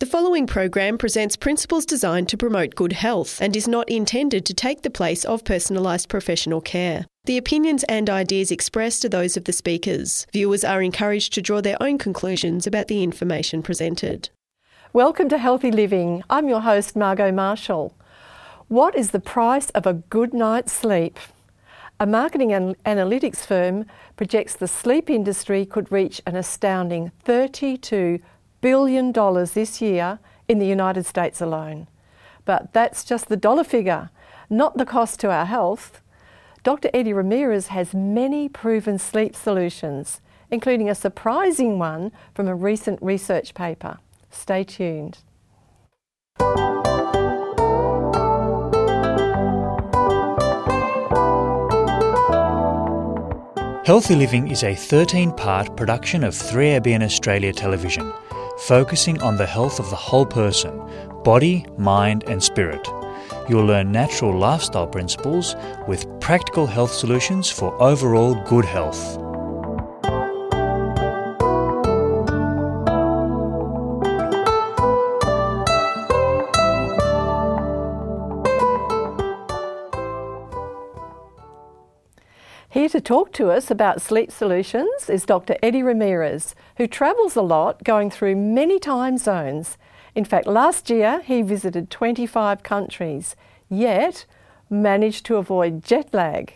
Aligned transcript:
The 0.00 0.06
following 0.06 0.46
program 0.46 0.96
presents 0.96 1.36
principles 1.36 1.84
designed 1.84 2.30
to 2.30 2.38
promote 2.38 2.74
good 2.74 2.94
health 2.94 3.38
and 3.38 3.54
is 3.54 3.68
not 3.68 3.86
intended 3.90 4.46
to 4.46 4.54
take 4.54 4.80
the 4.80 4.88
place 4.88 5.26
of 5.26 5.44
personalised 5.44 6.08
professional 6.08 6.62
care. 6.62 7.04
The 7.26 7.36
opinions 7.36 7.84
and 7.84 8.08
ideas 8.08 8.50
expressed 8.50 9.04
are 9.04 9.10
those 9.10 9.36
of 9.36 9.44
the 9.44 9.52
speakers. 9.52 10.26
Viewers 10.32 10.64
are 10.64 10.80
encouraged 10.80 11.34
to 11.34 11.42
draw 11.42 11.60
their 11.60 11.76
own 11.82 11.98
conclusions 11.98 12.66
about 12.66 12.88
the 12.88 13.02
information 13.02 13.62
presented. 13.62 14.30
Welcome 14.94 15.28
to 15.28 15.36
Healthy 15.36 15.70
Living. 15.70 16.22
I'm 16.30 16.48
your 16.48 16.62
host, 16.62 16.96
Margot 16.96 17.30
Marshall. 17.30 17.94
What 18.68 18.96
is 18.96 19.10
the 19.10 19.20
price 19.20 19.68
of 19.70 19.84
a 19.84 19.92
good 20.08 20.32
night's 20.32 20.72
sleep? 20.72 21.18
A 22.00 22.06
marketing 22.06 22.48
analytics 22.86 23.44
firm 23.44 23.84
projects 24.16 24.54
the 24.54 24.66
sleep 24.66 25.10
industry 25.10 25.66
could 25.66 25.92
reach 25.92 26.22
an 26.26 26.36
astounding 26.36 27.12
$32 27.26 28.22
billion 28.60 29.12
dollars 29.12 29.52
this 29.52 29.80
year 29.80 30.18
in 30.48 30.58
the 30.58 30.66
United 30.66 31.06
States 31.06 31.40
alone. 31.40 31.86
But 32.44 32.72
that's 32.72 33.04
just 33.04 33.28
the 33.28 33.36
dollar 33.36 33.64
figure, 33.64 34.10
not 34.48 34.76
the 34.76 34.86
cost 34.86 35.20
to 35.20 35.30
our 35.30 35.46
health. 35.46 36.00
Dr. 36.62 36.90
Eddie 36.92 37.12
Ramirez 37.12 37.68
has 37.68 37.94
many 37.94 38.48
proven 38.48 38.98
sleep 38.98 39.34
solutions, 39.34 40.20
including 40.50 40.88
a 40.88 40.94
surprising 40.94 41.78
one 41.78 42.12
from 42.34 42.48
a 42.48 42.54
recent 42.54 43.00
research 43.02 43.54
paper. 43.54 43.98
Stay 44.30 44.64
tuned. 44.64 45.18
Healthy 53.90 54.14
Living 54.14 54.48
is 54.48 54.62
a 54.62 54.74
13 54.74 55.32
part 55.32 55.76
production 55.76 56.22
of 56.22 56.32
3ABN 56.34 57.02
Australia 57.02 57.52
Television, 57.52 58.12
focusing 58.66 59.20
on 59.22 59.36
the 59.36 59.46
health 59.46 59.78
of 59.78 59.90
the 59.90 59.96
whole 59.96 60.26
person 60.26 60.80
body, 61.24 61.66
mind, 61.76 62.24
and 62.26 62.42
spirit. 62.42 62.88
You'll 63.48 63.66
learn 63.66 63.92
natural 63.92 64.36
lifestyle 64.38 64.86
principles 64.86 65.54
with 65.86 66.08
practical 66.20 66.66
health 66.66 66.92
solutions 66.92 67.50
for 67.50 67.80
overall 67.82 68.34
good 68.48 68.64
health. 68.64 69.19
To 82.90 83.00
talk 83.00 83.32
to 83.34 83.50
us 83.50 83.70
about 83.70 84.02
sleep 84.02 84.32
solutions 84.32 85.08
is 85.08 85.24
Dr. 85.24 85.56
Eddie 85.62 85.82
Ramirez, 85.82 86.56
who 86.76 86.88
travels 86.88 87.36
a 87.36 87.42
lot 87.42 87.84
going 87.84 88.10
through 88.10 88.34
many 88.34 88.80
time 88.80 89.16
zones. 89.16 89.78
In 90.16 90.24
fact, 90.24 90.46
last 90.46 90.90
year 90.90 91.20
he 91.24 91.42
visited 91.42 91.88
25 91.90 92.64
countries, 92.64 93.36
yet 93.68 94.26
managed 94.68 95.24
to 95.26 95.36
avoid 95.36 95.84
jet 95.84 96.12
lag. 96.12 96.54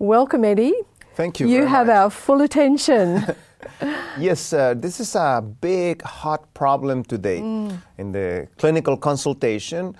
Welcome, 0.00 0.44
Eddie. 0.44 0.74
Thank 1.14 1.38
you. 1.38 1.48
You 1.48 1.66
have 1.66 1.86
much. 1.86 1.96
our 1.96 2.10
full 2.10 2.42
attention. 2.42 3.24
Yes, 4.18 4.52
uh, 4.52 4.74
this 4.74 5.00
is 5.00 5.14
a 5.16 5.42
big 5.60 6.02
hot 6.02 6.52
problem 6.54 7.02
today. 7.04 7.40
Mm. 7.40 7.82
In 7.98 8.12
the 8.12 8.48
clinical 8.56 8.96
consultation, 8.96 9.96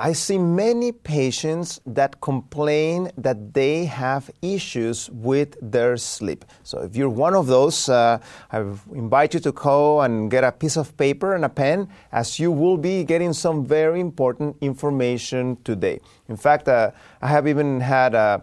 I 0.00 0.14
see 0.14 0.38
many 0.38 0.92
patients 0.92 1.78
that 1.84 2.22
complain 2.22 3.10
that 3.18 3.52
they 3.52 3.84
have 3.84 4.30
issues 4.40 5.10
with 5.10 5.58
their 5.60 5.98
sleep. 5.98 6.46
So, 6.62 6.80
if 6.80 6.96
you're 6.96 7.10
one 7.10 7.34
of 7.34 7.46
those, 7.46 7.86
uh, 7.90 8.18
I 8.50 8.60
invite 8.94 9.34
you 9.34 9.40
to 9.40 9.52
go 9.52 10.00
and 10.00 10.30
get 10.30 10.42
a 10.42 10.52
piece 10.52 10.78
of 10.78 10.96
paper 10.96 11.34
and 11.34 11.44
a 11.44 11.50
pen, 11.50 11.86
as 12.12 12.38
you 12.40 12.50
will 12.50 12.78
be 12.78 13.04
getting 13.04 13.34
some 13.34 13.66
very 13.66 14.00
important 14.00 14.56
information 14.62 15.58
today. 15.64 16.00
In 16.30 16.36
fact, 16.38 16.66
uh, 16.68 16.92
I 17.20 17.28
have 17.28 17.46
even 17.46 17.80
had 17.80 18.14
uh, 18.14 18.38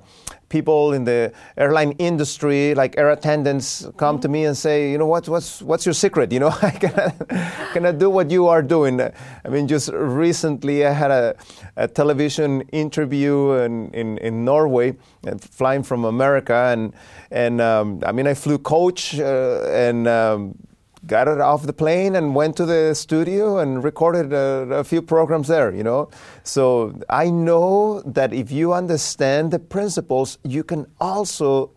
people 0.49 0.93
in 0.93 1.03
the 1.03 1.31
airline 1.57 1.91
industry, 1.93 2.73
like 2.73 2.97
air 2.97 3.09
attendants, 3.09 3.87
come 3.97 4.19
to 4.19 4.29
me 4.29 4.45
and 4.45 4.55
say, 4.55 4.91
you 4.91 4.97
know, 4.97 5.05
what, 5.05 5.27
what's, 5.27 5.61
what's 5.61 5.85
your 5.85 5.93
secret? 5.93 6.31
You 6.31 6.39
know, 6.39 6.49
I 6.61 6.71
cannot, 7.73 7.97
do 7.97 8.09
what 8.09 8.29
you 8.29 8.47
are 8.47 8.61
doing. 8.61 9.01
I 9.01 9.11
mean, 9.49 9.67
just 9.67 9.89
recently 9.93 10.85
I 10.85 10.91
had 10.91 11.11
a, 11.11 11.35
a 11.75 11.87
television 11.87 12.61
interview 12.71 13.53
in, 13.53 13.89
in, 13.91 14.17
in 14.19 14.45
Norway, 14.45 14.95
uh, 15.25 15.37
flying 15.37 15.83
from 15.83 16.05
America, 16.05 16.53
and, 16.53 16.93
and 17.31 17.61
um, 17.61 18.01
I 18.05 18.11
mean, 18.11 18.27
I 18.27 18.33
flew 18.33 18.57
coach 18.57 19.19
uh, 19.19 19.63
and 19.71 20.07
um, 20.07 20.55
got 21.07 21.27
it 21.27 21.39
off 21.39 21.63
the 21.63 21.73
plane 21.73 22.15
and 22.15 22.35
went 22.35 22.55
to 22.57 22.65
the 22.65 22.93
studio 22.93 23.57
and 23.59 23.83
recorded 23.83 24.33
a, 24.33 24.79
a, 24.79 24.83
few 24.83 25.01
programs 25.01 25.47
there 25.47 25.73
you 25.73 25.83
know 25.83 26.09
so 26.43 26.93
i 27.09 27.29
know 27.29 28.01
that 28.01 28.33
if 28.33 28.51
you 28.51 28.73
understand 28.73 29.51
the 29.51 29.59
principles 29.59 30.37
you 30.43 30.63
can 30.63 30.85
also 30.99 31.71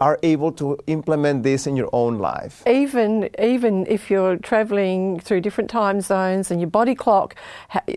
are 0.00 0.18
able 0.24 0.50
to 0.50 0.76
implement 0.88 1.44
this 1.44 1.66
in 1.66 1.76
your 1.76 1.88
own 1.92 2.18
life 2.18 2.62
even 2.66 3.30
even 3.38 3.86
if 3.86 4.10
you're 4.10 4.36
traveling 4.36 5.20
through 5.20 5.40
different 5.40 5.70
time 5.70 6.00
zones 6.00 6.50
and 6.50 6.60
your 6.60 6.70
body 6.70 6.94
clock 6.94 7.36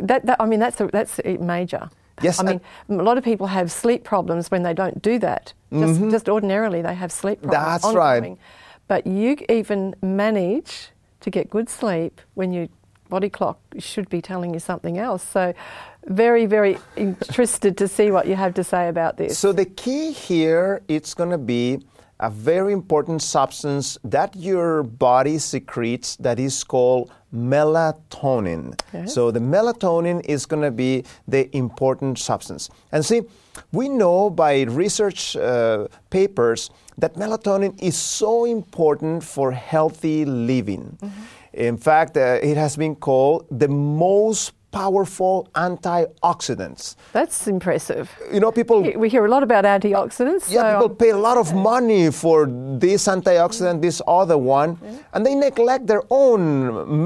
that, 0.02 0.26
that 0.26 0.38
i 0.40 0.46
mean 0.46 0.60
that's 0.60 0.80
a, 0.80 0.88
that's 0.88 1.20
major 1.40 1.90
Yes, 2.22 2.40
I 2.40 2.44
mean, 2.44 2.62
a 2.90 3.04
lot 3.04 3.20
of 3.20 3.24
people 3.24 3.46
have 3.46 3.72
sleep 3.72 4.04
problems 4.04 4.50
when 4.50 4.64
they 4.64 4.74
don't 4.74 5.02
do 5.04 5.20
that. 5.20 5.54
Just, 5.72 6.02
Mhm. 6.02 6.10
just 6.10 6.28
ordinarily, 6.28 6.82
they 6.82 6.96
have 6.96 7.12
sleep 7.12 7.42
problems. 7.42 7.66
That's 7.66 7.86
ongoing. 7.86 8.34
right. 8.34 8.38
But 8.88 9.06
you 9.08 9.38
even 9.50 9.96
manage 10.02 10.90
to 11.22 11.30
get 11.30 11.50
good 11.50 11.70
sleep 11.70 12.22
when 12.36 12.54
your 12.54 12.68
body 13.10 13.30
clock 13.30 13.60
should 13.80 14.10
be 14.10 14.22
telling 14.22 14.54
you 14.54 14.60
something 14.60 14.98
else. 14.98 15.24
So, 15.24 15.54
very, 16.06 16.46
very 16.46 16.78
interested 16.96 17.78
to 17.78 17.88
see 17.88 18.12
what 18.12 18.28
you 18.28 18.36
have 18.36 18.54
to 18.56 18.64
say 18.64 18.88
about 18.88 19.18
this. 19.18 19.38
So 19.38 19.52
the 19.52 19.66
key 19.66 20.12
here 20.12 20.82
it's 20.88 21.14
going 21.14 21.32
to 21.32 21.38
be 21.38 21.80
a 22.20 22.30
very 22.30 22.74
important 22.74 23.22
substance 23.22 23.98
that 24.04 24.36
your 24.36 24.84
body 24.84 25.38
secretes 25.38 26.16
that 26.16 26.40
is 26.40 26.64
called 26.64 27.12
melatonin. 27.34 28.80
Yes. 28.94 29.14
So 29.14 29.30
the 29.30 29.40
melatonin 29.40 30.26
is 30.26 30.46
going 30.46 30.64
to 30.64 30.72
be 30.72 31.04
the 31.28 31.56
important 31.56 32.18
substance. 32.18 32.70
And 32.92 33.06
see, 33.06 33.22
we 33.72 33.90
know 33.90 34.30
by 34.30 34.62
research 34.64 35.36
uh, 35.36 35.88
papers 36.10 36.70
that 36.98 37.16
melatonin 37.16 37.74
is 37.82 37.96
so 37.96 38.46
important 38.46 39.24
for 39.24 39.52
healthy 39.52 40.26
living. 40.26 40.98
In 41.54 41.78
fact, 41.78 42.18
uh, 42.18 42.40
it 42.42 42.58
has 42.58 42.76
been 42.78 42.96
called 42.96 43.46
the 43.52 43.68
most 43.68 44.54
powerful 44.78 45.36
antioxidants. 45.56 46.96
That's 47.12 47.48
impressive. 47.48 48.06
You 48.32 48.40
know, 48.40 48.52
people 48.52 48.78
We 49.04 49.10
hear 49.10 49.26
a 49.26 49.32
lot 49.36 49.44
about 49.50 49.64
antioxidants. 49.66 50.44
yeah, 50.52 50.62
so 50.62 50.68
people 50.74 50.96
pay 51.04 51.12
a 51.20 51.22
lot 51.30 51.38
of 51.44 51.48
money 51.74 52.12
for 52.12 52.38
this 52.86 53.08
antioxidant, 53.08 53.82
this 53.82 54.00
other 54.08 54.38
one, 54.38 54.70
and 55.14 55.26
they 55.26 55.36
neglect 55.48 55.88
their 55.88 56.04
own 56.12 56.42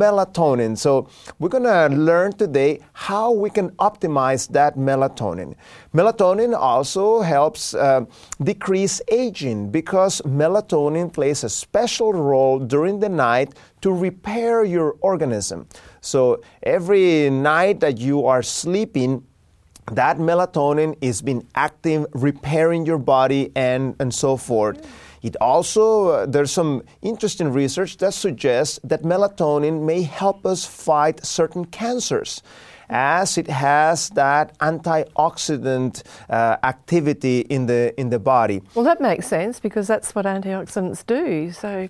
melatonin. 0.02 0.78
So, 0.78 0.92
we're 1.40 1.54
going 1.58 1.70
to 1.76 1.88
learn 2.10 2.34
today 2.34 2.72
how 3.08 3.32
we 3.32 3.50
can 3.50 3.70
optimize 3.90 4.44
that 4.58 4.76
melatonin. 4.78 5.56
Melatonin 5.94 6.52
also 6.72 7.22
helps 7.22 7.74
uh, 7.74 8.06
decrease 8.44 9.02
aging 9.12 9.72
because 9.72 10.22
melatonin 10.42 11.12
plays 11.12 11.44
a 11.44 11.50
special 11.50 12.12
role 12.14 12.60
during 12.60 13.00
the 13.00 13.10
night 13.10 13.50
to 13.82 13.92
repair 13.92 14.64
your 14.64 14.96
organism. 15.02 15.68
So, 16.02 16.42
every 16.64 17.30
night 17.30 17.80
that 17.82 18.00
you 18.00 18.26
are 18.26 18.42
sleeping, 18.42 19.24
that 19.92 20.18
melatonin 20.18 20.98
is 21.00 21.22
been 21.22 21.48
active 21.54 22.08
repairing 22.14 22.86
your 22.86 22.98
body 22.98 23.52
and, 23.56 23.96
and 24.00 24.14
so 24.14 24.36
forth. 24.36 24.86
It 25.22 25.36
also 25.40 26.08
uh, 26.08 26.26
there's 26.26 26.52
some 26.52 26.82
interesting 27.04 27.54
research 27.54 27.98
that 27.98 28.14
suggests 28.16 28.80
that 28.84 29.04
melatonin 29.04 29.86
may 29.86 30.02
help 30.02 30.46
us 30.46 30.66
fight 30.66 31.24
certain 31.24 31.66
cancers 31.66 32.42
as 32.90 33.38
it 33.38 33.48
has 33.48 34.10
that 34.10 34.58
antioxidant 34.60 36.04
uh, 36.30 36.58
activity 36.64 37.42
in 37.42 37.68
the 37.68 37.94
in 38.00 38.10
the 38.10 38.20
body. 38.20 38.62
Well, 38.76 38.86
that 38.86 39.00
makes 39.00 39.28
sense 39.28 39.60
because 39.60 39.88
that's 39.88 40.14
what 40.14 40.26
antioxidants 40.26 41.06
do. 41.06 41.52
So, 41.52 41.88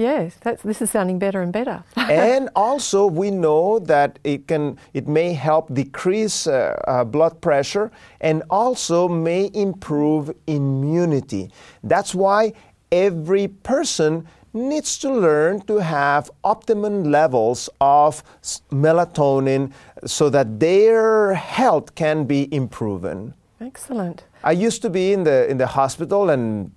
yes, 0.00 0.36
that's, 0.40 0.62
this 0.62 0.82
is 0.82 0.90
sounding 0.90 1.18
better 1.18 1.42
and 1.42 1.52
better. 1.52 1.84
and 1.96 2.48
also 2.56 3.06
we 3.06 3.30
know 3.30 3.78
that 3.78 4.18
it 4.24 4.48
can 4.48 4.78
it 4.94 5.06
may 5.06 5.32
help 5.32 5.72
decrease 5.72 6.46
uh, 6.46 6.74
uh, 6.88 7.04
blood 7.04 7.40
pressure 7.40 7.90
and 8.20 8.42
also 8.50 9.08
may 9.08 9.50
improve 9.54 10.30
immunity 10.46 11.50
that's 11.84 12.14
why 12.14 12.52
every 12.92 13.48
person 13.48 14.26
needs 14.52 14.98
to 14.98 15.12
learn 15.12 15.60
to 15.60 15.76
have 15.76 16.30
optimum 16.42 17.04
levels 17.04 17.68
of 17.80 18.22
melatonin 18.70 19.72
so 20.04 20.28
that 20.28 20.58
their 20.58 21.34
health 21.34 21.94
can 21.94 22.24
be 22.24 22.52
improved 22.52 23.32
Excellent. 23.60 24.24
I 24.42 24.52
used 24.52 24.80
to 24.82 24.90
be 24.90 25.12
in 25.12 25.24
the 25.24 25.48
in 25.50 25.58
the 25.58 25.66
hospital 25.66 26.30
and 26.30 26.72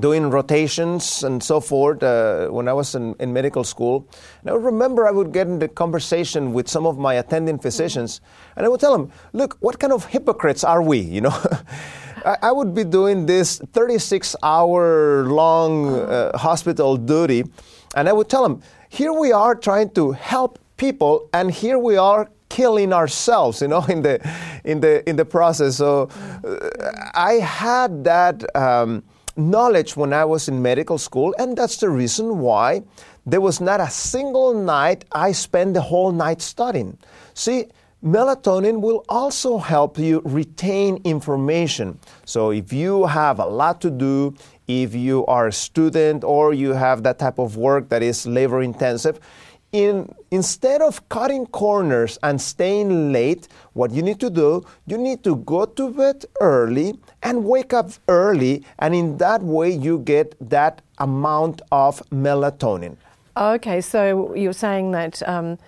doing 0.00 0.30
rotations 0.30 1.24
and 1.24 1.42
so 1.42 1.60
forth 1.60 2.02
uh, 2.02 2.48
when 2.48 2.68
I 2.68 2.72
was 2.72 2.94
in, 2.94 3.14
in, 3.20 3.32
medical 3.32 3.64
school. 3.64 4.08
And 4.40 4.50
I 4.50 4.54
remember 4.54 5.06
I 5.06 5.10
would 5.10 5.32
get 5.32 5.46
into 5.46 5.68
conversation 5.68 6.52
with 6.52 6.68
some 6.68 6.86
of 6.86 6.98
my 6.98 7.14
attending 7.14 7.58
physicians, 7.58 8.20
and 8.56 8.64
I 8.64 8.68
would 8.68 8.80
tell 8.80 8.92
them, 8.92 9.10
"Look, 9.32 9.56
what 9.60 9.78
kind 9.78 9.92
of 9.92 10.06
hypocrites 10.06 10.64
are 10.64 10.82
we?" 10.82 10.98
You 10.98 11.22
know. 11.22 11.36
I, 12.24 12.52
would 12.52 12.74
be 12.74 12.84
doing 12.84 13.26
this 13.26 13.60
36 13.74 14.34
hour 14.42 15.24
long 15.26 15.94
uh, 15.94 16.38
hospital 16.38 16.96
duty, 16.96 17.44
and 17.94 18.08
I 18.08 18.14
would 18.14 18.30
tell 18.30 18.42
them, 18.42 18.62
here 18.88 19.12
we 19.12 19.30
are 19.30 19.54
trying 19.54 19.90
to 19.90 20.12
help 20.12 20.58
people, 20.78 21.28
and 21.34 21.50
here 21.50 21.78
we 21.78 21.98
are 21.98 22.30
killing 22.48 22.92
ourselves, 22.92 23.60
you 23.60 23.68
know, 23.68 23.84
in 23.88 24.02
the 24.02 24.20
in 24.64 24.80
the 24.80 25.08
in 25.08 25.16
the 25.16 25.24
process. 25.24 25.76
So 25.76 26.08
uh, 26.44 26.70
I 27.14 27.34
had 27.34 28.04
that 28.04 28.44
um, 28.56 29.02
knowledge 29.36 29.96
when 29.96 30.12
I 30.12 30.24
was 30.24 30.48
in 30.48 30.62
medical 30.62 30.98
school, 30.98 31.34
and 31.38 31.56
that's 31.56 31.78
the 31.78 31.90
reason 31.90 32.38
why 32.38 32.82
there 33.26 33.40
was 33.40 33.60
not 33.60 33.80
a 33.80 33.90
single 33.90 34.54
night 34.54 35.04
I 35.12 35.32
spent 35.32 35.74
the 35.74 35.82
whole 35.82 36.12
night 36.12 36.42
studying. 36.42 36.98
See. 37.34 37.66
Melatonin 38.04 38.82
will 38.82 39.02
also 39.08 39.56
help 39.56 39.96
you 39.96 40.20
retain 40.26 41.00
information. 41.04 41.98
So, 42.26 42.50
if 42.50 42.70
you 42.70 43.06
have 43.06 43.38
a 43.38 43.46
lot 43.46 43.80
to 43.80 43.90
do, 43.90 44.34
if 44.68 44.94
you 44.94 45.24
are 45.24 45.46
a 45.46 45.52
student 45.52 46.22
or 46.22 46.52
you 46.52 46.74
have 46.74 47.02
that 47.04 47.18
type 47.18 47.38
of 47.38 47.56
work 47.56 47.88
that 47.88 48.02
is 48.02 48.26
labor 48.26 48.60
intensive, 48.60 49.20
in, 49.74 50.14
instead 50.30 50.80
of 50.82 51.08
cutting 51.08 51.46
corners 51.46 52.16
and 52.22 52.40
staying 52.40 53.12
late, 53.12 53.48
what 53.72 53.90
you 53.90 54.02
need 54.02 54.20
to 54.20 54.30
do, 54.30 54.62
you 54.86 54.96
need 54.96 55.24
to 55.24 55.36
go 55.36 55.64
to 55.64 55.90
bed 55.90 56.24
early 56.40 56.94
and 57.24 57.44
wake 57.44 57.72
up 57.72 57.90
early, 58.08 58.62
and 58.78 58.94
in 58.94 59.16
that 59.16 59.42
way, 59.42 59.70
you 59.70 59.98
get 60.00 60.36
that 60.50 60.82
amount 60.98 61.62
of 61.72 62.00
melatonin. 62.10 62.96
Okay, 63.36 63.80
so 63.80 64.34
you're 64.34 64.52
saying 64.52 64.92
that 64.92 65.26
um, 65.26 65.58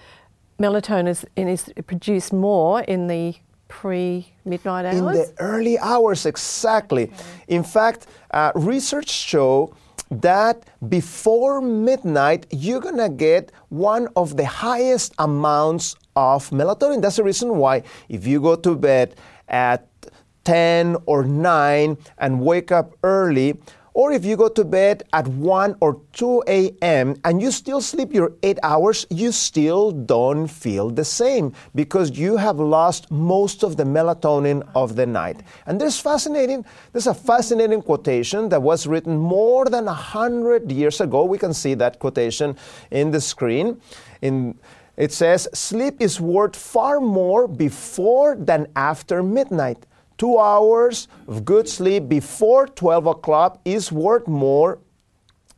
melatonin 0.61 1.09
is, 1.09 1.27
is 1.35 1.73
produced 1.87 2.33
more 2.33 2.83
in 2.83 3.09
the 3.09 3.35
pre 3.69 4.29
midnight 4.45 4.85
hours? 4.85 4.99
In 4.99 5.05
the 5.07 5.35
early 5.39 5.79
hours, 5.79 6.27
exactly. 6.27 7.05
Okay. 7.05 7.15
In 7.49 7.65
fact, 7.65 8.07
uh, 8.33 8.53
research 8.55 9.09
show 9.09 9.75
that 10.11 10.65
before 10.89 11.61
midnight, 11.61 12.47
you're 12.51 12.81
going 12.81 12.99
to 12.99 13.09
get 13.09 13.51
one 13.71 14.09
of 14.15 14.37
the 14.37 14.47
highest 14.47 15.15
amounts 15.19 15.97
of 16.15 16.49
melatonin. 16.51 17.03
That's 17.03 17.17
the 17.17 17.25
reason 17.25 17.57
why 17.57 17.83
if 18.09 18.27
you 18.27 18.41
go 18.41 18.55
to 18.55 18.77
bed 18.77 19.17
at 19.49 19.89
10 20.47 20.97
or 21.05 21.25
9 21.25 21.99
and 22.19 22.41
wake 22.41 22.73
up 22.73 22.95
early, 23.03 23.59
or 23.97 24.13
if 24.13 24.27
you 24.27 24.37
go 24.37 24.49
to 24.49 24.63
bed 24.63 25.05
at 25.15 25.27
1 25.27 25.77
or 25.81 26.03
2 26.13 26.45
a.m. 26.49 27.17
and 27.25 27.41
you 27.41 27.51
still 27.51 27.81
sleep 27.81 28.13
your 28.13 28.33
8 28.43 28.59
hours, 28.63 29.07
you 29.09 29.33
still 29.33 29.91
don't 29.91 30.49
feel 30.49 30.91
the 30.91 31.05
same 31.05 31.55
because 31.75 32.11
you 32.11 32.37
have 32.37 32.61
lost 32.61 33.11
most 33.11 33.63
of 33.63 33.79
the 33.79 33.85
melatonin 33.85 34.63
of 34.75 34.97
the 34.97 35.07
night. 35.07 35.41
And 35.65 35.81
there's 35.81 35.99
fascinating, 35.99 36.67
there's 36.93 37.07
a 37.07 37.15
fascinating 37.15 37.81
quotation 37.81 38.51
that 38.51 38.61
was 38.61 38.87
written 38.87 39.17
more 39.17 39.65
than 39.65 39.87
100 39.87 40.71
years 40.71 41.01
ago. 41.01 41.25
We 41.25 41.39
can 41.39 41.55
see 41.55 41.73
that 41.75 41.99
quotation 41.99 42.55
in 42.91 43.13
the 43.13 43.21
screen. 43.23 43.81
In 44.21 44.59
it 44.99 45.13
says, 45.13 45.49
sleep 45.53 45.97
is 46.01 46.21
worth 46.21 46.55
far 46.57 47.01
more 47.01 47.47
before 47.47 48.35
than 48.35 48.67
after 48.77 49.23
midnight. 49.23 49.86
Two 50.19 50.39
hours 50.39 51.09
of 51.29 51.45
good 51.45 51.69
sleep 51.69 52.09
before 52.09 52.67
12 52.67 53.07
o'clock 53.07 53.61
is 53.65 53.93
worth 53.93 54.27
more 54.27 54.79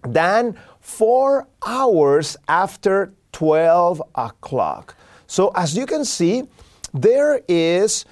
than 0.03 0.57
four 0.81 1.49
hours 1.67 2.37
after 2.49 3.13
12 3.33 4.03
o'clock. 4.15 4.97
So, 5.27 5.53
as 5.55 5.77
you 5.77 5.87
can 5.87 6.05
see, 6.05 6.45
there 6.93 7.43
is 7.49 8.05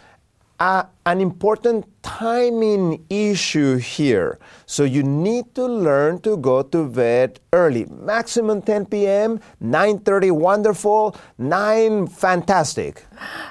a, 0.60 0.86
an 1.04 1.20
important 1.20 1.86
timing 2.02 3.04
issue 3.10 3.76
here. 3.76 4.38
So 4.66 4.84
you 4.84 5.02
need 5.02 5.54
to 5.54 5.66
learn 5.66 6.20
to 6.20 6.36
go 6.36 6.62
to 6.62 6.88
bed 6.88 7.40
early. 7.52 7.86
Maximum 7.86 8.62
10 8.62 8.86
p.m., 8.86 9.40
9:30 9.62 10.32
wonderful, 10.32 11.16
9 11.38 12.06
fantastic. 12.06 13.04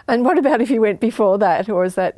And 0.07 0.25
what 0.25 0.37
about 0.37 0.61
if 0.61 0.69
you 0.69 0.81
went 0.81 0.99
before 0.99 1.37
that 1.39 1.69
or 1.69 1.85
is 1.85 1.95
that 1.95 2.15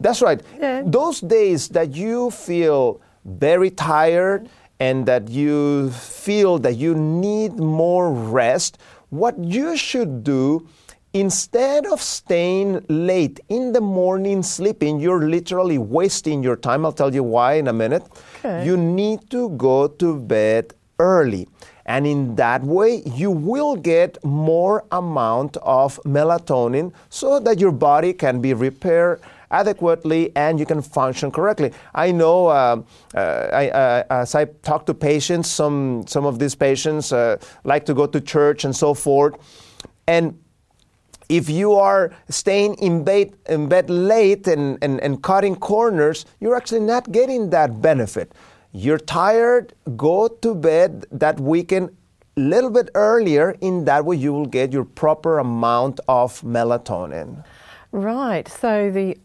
That's 0.00 0.20
right. 0.20 0.42
Yeah. 0.60 0.82
Those 0.84 1.20
days 1.20 1.68
that 1.68 1.94
you 1.94 2.30
feel 2.30 3.00
very 3.24 3.70
tired 3.70 4.48
and 4.80 5.06
that 5.06 5.30
you 5.30 5.90
feel 5.90 6.58
that 6.58 6.76
you 6.76 6.94
need 6.94 7.54
more 7.58 8.12
rest, 8.12 8.78
what 9.10 9.38
you 9.38 9.76
should 9.76 10.24
do 10.24 10.66
instead 11.14 11.86
of 11.86 12.02
staying 12.02 12.84
late 12.88 13.40
in 13.48 13.72
the 13.72 13.80
morning 13.80 14.42
sleeping, 14.42 14.98
you're 14.98 15.28
literally 15.28 15.78
wasting 15.78 16.42
your 16.42 16.56
time. 16.56 16.84
I'll 16.84 16.92
tell 16.92 17.14
you 17.14 17.22
why 17.22 17.54
in 17.54 17.68
a 17.68 17.72
minute. 17.72 18.02
Okay. 18.44 18.66
You 18.66 18.76
need 18.76 19.30
to 19.30 19.50
go 19.50 19.86
to 19.86 20.18
bed 20.18 20.74
early. 20.98 21.48
And 21.86 22.06
in 22.06 22.34
that 22.36 22.62
way, 22.62 23.02
you 23.14 23.30
will 23.30 23.76
get 23.76 24.22
more 24.24 24.84
amount 24.90 25.56
of 25.58 26.00
melatonin 26.04 26.92
so 27.10 27.38
that 27.40 27.60
your 27.60 27.72
body 27.72 28.12
can 28.12 28.40
be 28.40 28.52
repaired 28.54 29.20
adequately 29.50 30.34
and 30.34 30.58
you 30.58 30.66
can 30.66 30.82
function 30.82 31.30
correctly. 31.30 31.72
I 31.94 32.10
know 32.10 32.46
uh, 32.46 32.82
uh, 33.14 33.18
I, 33.52 33.68
uh, 33.68 34.04
as 34.10 34.34
I 34.34 34.46
talk 34.46 34.86
to 34.86 34.94
patients, 34.94 35.48
some, 35.48 36.06
some 36.08 36.24
of 36.24 36.38
these 36.38 36.54
patients 36.56 37.12
uh, 37.12 37.36
like 37.62 37.84
to 37.86 37.94
go 37.94 38.06
to 38.06 38.20
church 38.20 38.64
and 38.64 38.74
so 38.74 38.94
forth. 38.94 39.34
And 40.06 40.38
if 41.28 41.48
you 41.48 41.74
are 41.74 42.12
staying 42.28 42.74
in 42.74 43.04
bed, 43.04 43.34
in 43.48 43.68
bed 43.68 43.90
late 43.90 44.46
and, 44.46 44.78
and, 44.82 45.00
and 45.00 45.22
cutting 45.22 45.56
corners, 45.56 46.26
you're 46.40 46.56
actually 46.56 46.80
not 46.80 47.12
getting 47.12 47.50
that 47.50 47.80
benefit. 47.80 48.32
You're 48.72 48.98
tired, 48.98 49.72
go 49.96 50.28
to 50.28 50.54
bed 50.54 51.06
that 51.12 51.38
weekend 51.38 51.96
a 52.36 52.40
little 52.40 52.70
bit 52.70 52.90
earlier. 52.94 53.56
In 53.60 53.84
that 53.84 54.04
way, 54.04 54.16
you 54.16 54.32
will 54.32 54.46
get 54.46 54.72
your 54.72 54.84
proper 54.84 55.38
amount 55.38 56.00
of 56.08 56.40
melatonin. 56.40 57.44
Right. 57.92 58.48
So 58.48 58.90
the 58.90 59.16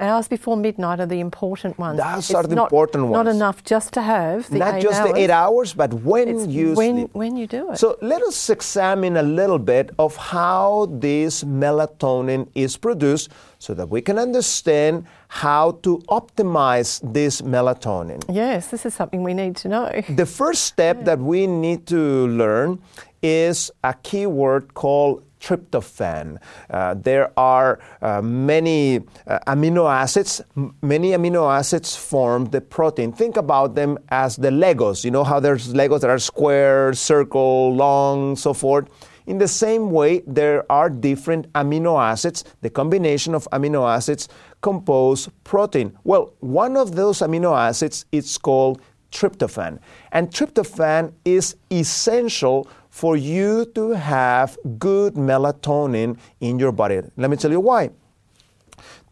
hours 0.00 0.28
before 0.28 0.56
midnight 0.56 1.00
are 1.00 1.06
the 1.06 1.20
important 1.20 1.78
ones. 1.78 1.98
Those 1.98 2.34
are 2.34 2.42
the 2.42 2.54
not, 2.54 2.64
important 2.64 3.04
ones. 3.04 3.24
Not 3.24 3.34
enough 3.34 3.64
just 3.64 3.92
to 3.94 4.02
have 4.02 4.48
the 4.50 4.58
Not 4.58 4.80
just 4.80 5.00
hours. 5.00 5.12
the 5.12 5.18
eight 5.18 5.30
hours, 5.30 5.74
but 5.74 5.92
when 5.94 6.28
it's 6.28 6.46
you 6.46 6.74
when, 6.74 6.94
sleep. 6.96 7.10
When 7.14 7.36
you 7.36 7.46
do 7.46 7.72
it. 7.72 7.78
So 7.78 7.98
let 8.02 8.22
us 8.22 8.50
examine 8.50 9.16
a 9.16 9.22
little 9.22 9.58
bit 9.58 9.90
of 9.98 10.16
how 10.16 10.88
this 10.90 11.44
melatonin 11.44 12.48
is 12.54 12.76
produced 12.76 13.30
so 13.58 13.74
that 13.74 13.88
we 13.88 14.00
can 14.00 14.18
understand 14.18 15.06
how 15.28 15.72
to 15.82 15.98
optimize 16.08 17.00
this 17.12 17.42
melatonin. 17.42 18.22
Yes, 18.28 18.68
this 18.68 18.86
is 18.86 18.94
something 18.94 19.22
we 19.22 19.34
need 19.34 19.56
to 19.56 19.68
know. 19.68 20.02
The 20.08 20.26
first 20.26 20.64
step 20.64 20.98
yeah. 20.98 21.04
that 21.04 21.18
we 21.18 21.46
need 21.46 21.86
to 21.88 22.26
learn 22.28 22.80
is 23.22 23.70
a 23.84 23.94
keyword 23.94 24.74
called 24.74 25.24
tryptophan. 25.40 26.38
Uh, 26.70 26.94
there 26.94 27.32
are 27.36 27.78
uh, 28.02 28.20
many 28.22 29.00
uh, 29.26 29.38
amino 29.46 29.90
acids. 29.90 30.40
M- 30.56 30.74
many 30.82 31.10
amino 31.10 31.50
acids 31.50 31.96
form 31.96 32.46
the 32.46 32.60
protein. 32.60 33.12
Think 33.12 33.36
about 33.36 33.74
them 33.74 33.98
as 34.08 34.36
the 34.36 34.50
Legos. 34.50 35.04
You 35.04 35.10
know 35.10 35.24
how 35.24 35.40
there's 35.40 35.72
Legos 35.74 36.00
that 36.00 36.10
are 36.10 36.18
square, 36.18 36.92
circle, 36.92 37.74
long, 37.74 38.36
so 38.36 38.52
forth. 38.52 38.88
In 39.26 39.36
the 39.36 39.48
same 39.48 39.90
way, 39.90 40.22
there 40.26 40.64
are 40.72 40.88
different 40.88 41.52
amino 41.52 42.02
acids. 42.02 42.44
The 42.62 42.70
combination 42.70 43.34
of 43.34 43.46
amino 43.52 43.86
acids 43.86 44.26
compose 44.62 45.28
protein. 45.44 45.96
Well, 46.02 46.32
one 46.40 46.78
of 46.78 46.96
those 46.96 47.18
amino 47.18 47.54
acids 47.54 48.06
is 48.10 48.38
called 48.38 48.80
tryptophan. 49.12 49.80
And 50.12 50.30
tryptophan 50.30 51.12
is 51.24 51.56
essential 51.70 52.68
for 52.90 53.16
you 53.16 53.64
to 53.74 53.90
have 53.90 54.58
good 54.78 55.14
melatonin 55.14 56.18
in 56.40 56.58
your 56.58 56.72
body. 56.72 57.00
Let 57.16 57.30
me 57.30 57.36
tell 57.36 57.50
you 57.50 57.60
why. 57.60 57.90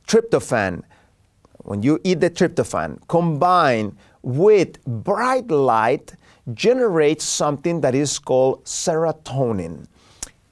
Tryptophan, 0.06 0.82
when 1.58 1.82
you 1.82 2.00
eat 2.04 2.20
the 2.20 2.30
tryptophan, 2.30 3.06
combined 3.08 3.96
with 4.22 4.84
bright 4.84 5.50
light, 5.50 6.14
generates 6.54 7.24
something 7.24 7.80
that 7.80 7.94
is 7.94 8.18
called 8.18 8.64
serotonin. 8.64 9.86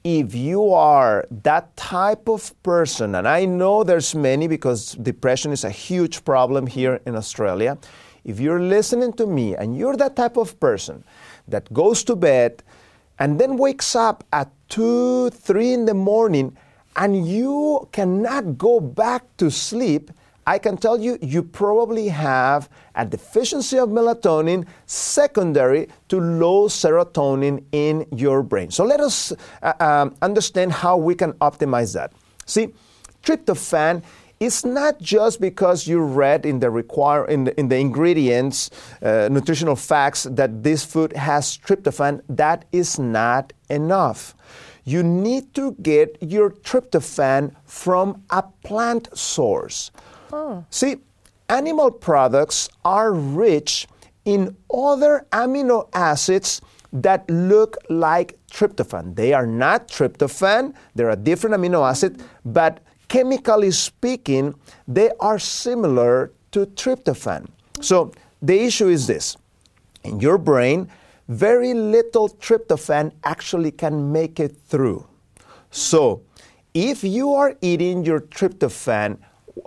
If 0.03 0.35
you 0.35 0.71
are 0.73 1.25
that 1.43 1.75
type 1.75 2.29
of 2.29 2.53
person, 2.61 3.15
and 3.15 3.27
I 3.27 3.45
know 3.45 3.83
there's 3.83 4.13
many 4.13 4.47
because 4.47 4.91
depression 4.91 5.51
is 5.51 5.63
a 5.63 5.69
huge 5.69 6.23
problem 6.23 6.67
here 6.67 7.01
in 7.05 7.15
Australia, 7.15 7.77
if 8.23 8.39
you're 8.39 8.61
listening 8.61 9.13
to 9.13 9.25
me 9.25 9.55
and 9.55 9.77
you're 9.77 9.95
that 9.97 10.15
type 10.15 10.37
of 10.37 10.59
person 10.59 11.03
that 11.47 11.71
goes 11.73 12.03
to 12.03 12.15
bed 12.15 12.61
and 13.19 13.39
then 13.39 13.57
wakes 13.57 13.95
up 13.95 14.23
at 14.33 14.51
2, 14.69 15.29
3 15.29 15.73
in 15.73 15.85
the 15.85 15.93
morning 15.93 16.55
and 16.95 17.27
you 17.27 17.87
cannot 17.91 18.57
go 18.57 18.79
back 18.79 19.23
to 19.37 19.51
sleep, 19.51 20.11
I 20.47 20.59
can 20.59 20.77
tell 20.77 20.99
you, 21.01 21.17
you 21.21 21.41
probably 21.41 22.07
have 22.09 22.69
a 22.93 23.03
deficiency 23.05 23.79
of 23.79 23.89
melatonin 23.89 24.67
secondary 24.85 25.89
to 26.09 26.19
low 26.19 26.67
serotonin 26.67 27.63
in 27.71 28.05
your 28.15 28.43
brain. 28.43 28.69
So 28.69 28.85
let 28.85 28.99
us 28.99 29.33
uh, 29.63 29.73
um, 29.79 30.15
understand 30.21 30.71
how 30.71 30.97
we 30.97 31.15
can 31.15 31.33
optimize 31.33 31.95
that. 31.95 32.13
See, 32.45 32.73
tryptophan 33.23 34.03
is 34.45 34.63
not 34.63 35.01
just 35.01 35.41
because 35.41 35.87
you 35.87 35.99
read 35.99 36.45
in 36.45 36.59
the 36.59 36.69
require 36.69 37.25
in 37.25 37.45
the, 37.45 37.59
in 37.59 37.67
the 37.67 37.77
ingredients, 37.77 38.69
uh, 39.01 39.27
nutritional 39.31 39.75
facts 39.75 40.23
that 40.23 40.63
this 40.63 40.85
food 40.85 41.13
has 41.13 41.57
tryptophan. 41.57 42.21
That 42.29 42.65
is 42.71 42.99
not 42.99 43.53
enough. 43.69 44.35
You 44.83 45.01
need 45.01 45.53
to 45.55 45.73
get 45.81 46.17
your 46.21 46.51
tryptophan 46.51 47.55
from 47.65 48.23
a 48.29 48.43
plant 48.63 49.09
source. 49.17 49.91
Oh. 50.31 50.63
See, 50.69 50.97
animal 51.49 51.89
products 51.91 52.69
are 52.83 53.11
rich 53.11 53.87
in 54.25 54.55
other 54.71 55.25
amino 55.31 55.89
acids 55.93 56.61
that 56.93 57.29
look 57.29 57.77
like 57.89 58.37
tryptophan. 58.51 59.15
They 59.15 59.33
are 59.33 59.45
not 59.47 59.87
tryptophan, 59.87 60.73
they're 60.93 61.09
a 61.09 61.15
different 61.15 61.55
amino 61.55 61.87
acid, 61.87 62.23
but 62.45 62.79
chemically 63.15 63.71
speaking, 63.71 64.53
they 64.89 65.09
are 65.21 65.39
similar 65.39 66.33
to 66.51 66.65
tryptophan. 66.65 67.47
So 67.79 68.11
the 68.41 68.59
issue 68.59 68.89
is 68.89 69.07
this 69.07 69.37
in 70.03 70.19
your 70.19 70.37
brain, 70.37 70.89
very 71.29 71.73
little 71.73 72.27
tryptophan 72.27 73.13
actually 73.23 73.71
can 73.71 74.11
make 74.11 74.41
it 74.41 74.57
through. 74.67 75.07
So 75.71 76.23
if 76.73 77.05
you 77.05 77.33
are 77.33 77.55
eating 77.61 78.03
your 78.03 78.19
tryptophan 78.19 79.17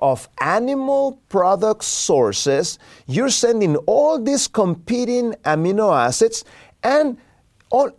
of 0.00 0.28
animal 0.43 1.19
product 1.31 1.85
sources, 1.85 2.78
you're 3.07 3.31
sending 3.31 3.76
all 3.87 4.23
these 4.23 4.47
competing 4.47 5.33
amino 5.47 5.97
acids 5.97 6.45
and 6.83 7.17
all, 7.71 7.93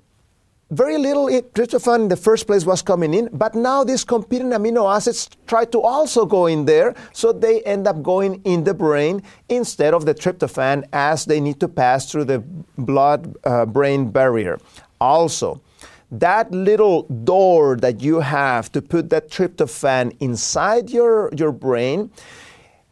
very 0.72 0.98
little 0.98 1.28
tryptophan 1.28 2.02
in 2.02 2.08
the 2.10 2.16
first 2.16 2.46
place 2.46 2.66
was 2.66 2.82
coming 2.82 3.14
in, 3.14 3.30
but 3.34 3.56
now 3.56 3.84
these 3.84 4.04
competing 4.04 4.50
amino 4.50 4.94
acids 4.94 5.30
try 5.48 5.66
to 5.66 5.82
also 5.82 6.26
go 6.26 6.46
in 6.46 6.66
there, 6.66 6.94
so 7.12 7.32
they 7.32 7.62
end 7.64 7.88
up 7.88 8.04
going 8.04 8.40
in 8.44 8.64
the 8.64 8.74
brain 8.74 9.24
instead 9.50 9.94
of 9.94 10.06
the 10.06 10.14
tryptophan 10.14 10.84
as 10.94 11.26
they 11.26 11.40
need 11.40 11.60
to 11.60 11.68
pass 11.68 12.12
through 12.12 12.26
the 12.26 12.40
blood 12.78 13.36
uh, 13.44 13.66
brain 13.66 14.12
barrier. 14.12 14.60
Also, 15.02 15.60
that 16.12 16.52
little 16.52 17.04
door 17.04 17.76
that 17.78 18.02
you 18.02 18.20
have 18.20 18.72
to 18.72 18.82
put 18.82 19.10
that 19.10 19.30
tryptophan 19.30 20.16
inside 20.20 20.90
your, 20.90 21.32
your 21.36 21.52
brain, 21.52 22.12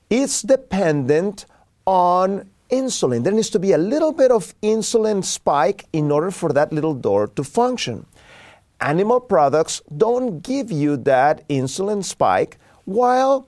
is 0.10 0.42
dependent 0.42 1.46
on 1.86 2.50
insulin. 2.70 3.24
There 3.24 3.34
needs 3.34 3.50
to 3.52 3.60
be 3.60 3.72
a 3.74 3.78
little 3.78 4.12
bit 4.12 4.32
of 4.32 4.54
insulin 4.62 5.24
spike 5.24 5.86
in 5.94 6.12
order 6.12 6.32
for 6.32 6.54
that 6.54 6.72
little 6.72 6.94
door 6.94 7.28
to 7.28 7.44
function. 7.44 8.06
Animal 8.80 9.20
products 9.20 9.82
don't 9.98 10.42
give 10.42 10.72
you 10.72 10.98
that 10.98 11.48
insulin 11.50 12.04
spike, 12.04 12.58
while 12.86 13.48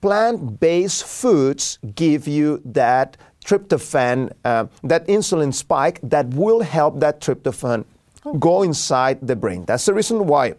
plant 0.00 0.60
based 0.60 1.04
foods 1.04 1.78
give 1.94 2.28
you 2.28 2.62
that 2.64 3.16
tryptophan, 3.44 4.30
uh, 4.44 4.66
that 4.84 5.06
insulin 5.08 5.52
spike 5.52 5.98
that 6.02 6.26
will 6.28 6.60
help 6.60 7.00
that 7.00 7.20
tryptophan 7.20 7.84
go 8.38 8.62
inside 8.62 9.26
the 9.26 9.34
brain. 9.34 9.64
That's 9.64 9.86
the 9.86 9.94
reason 9.94 10.26
why, 10.26 10.54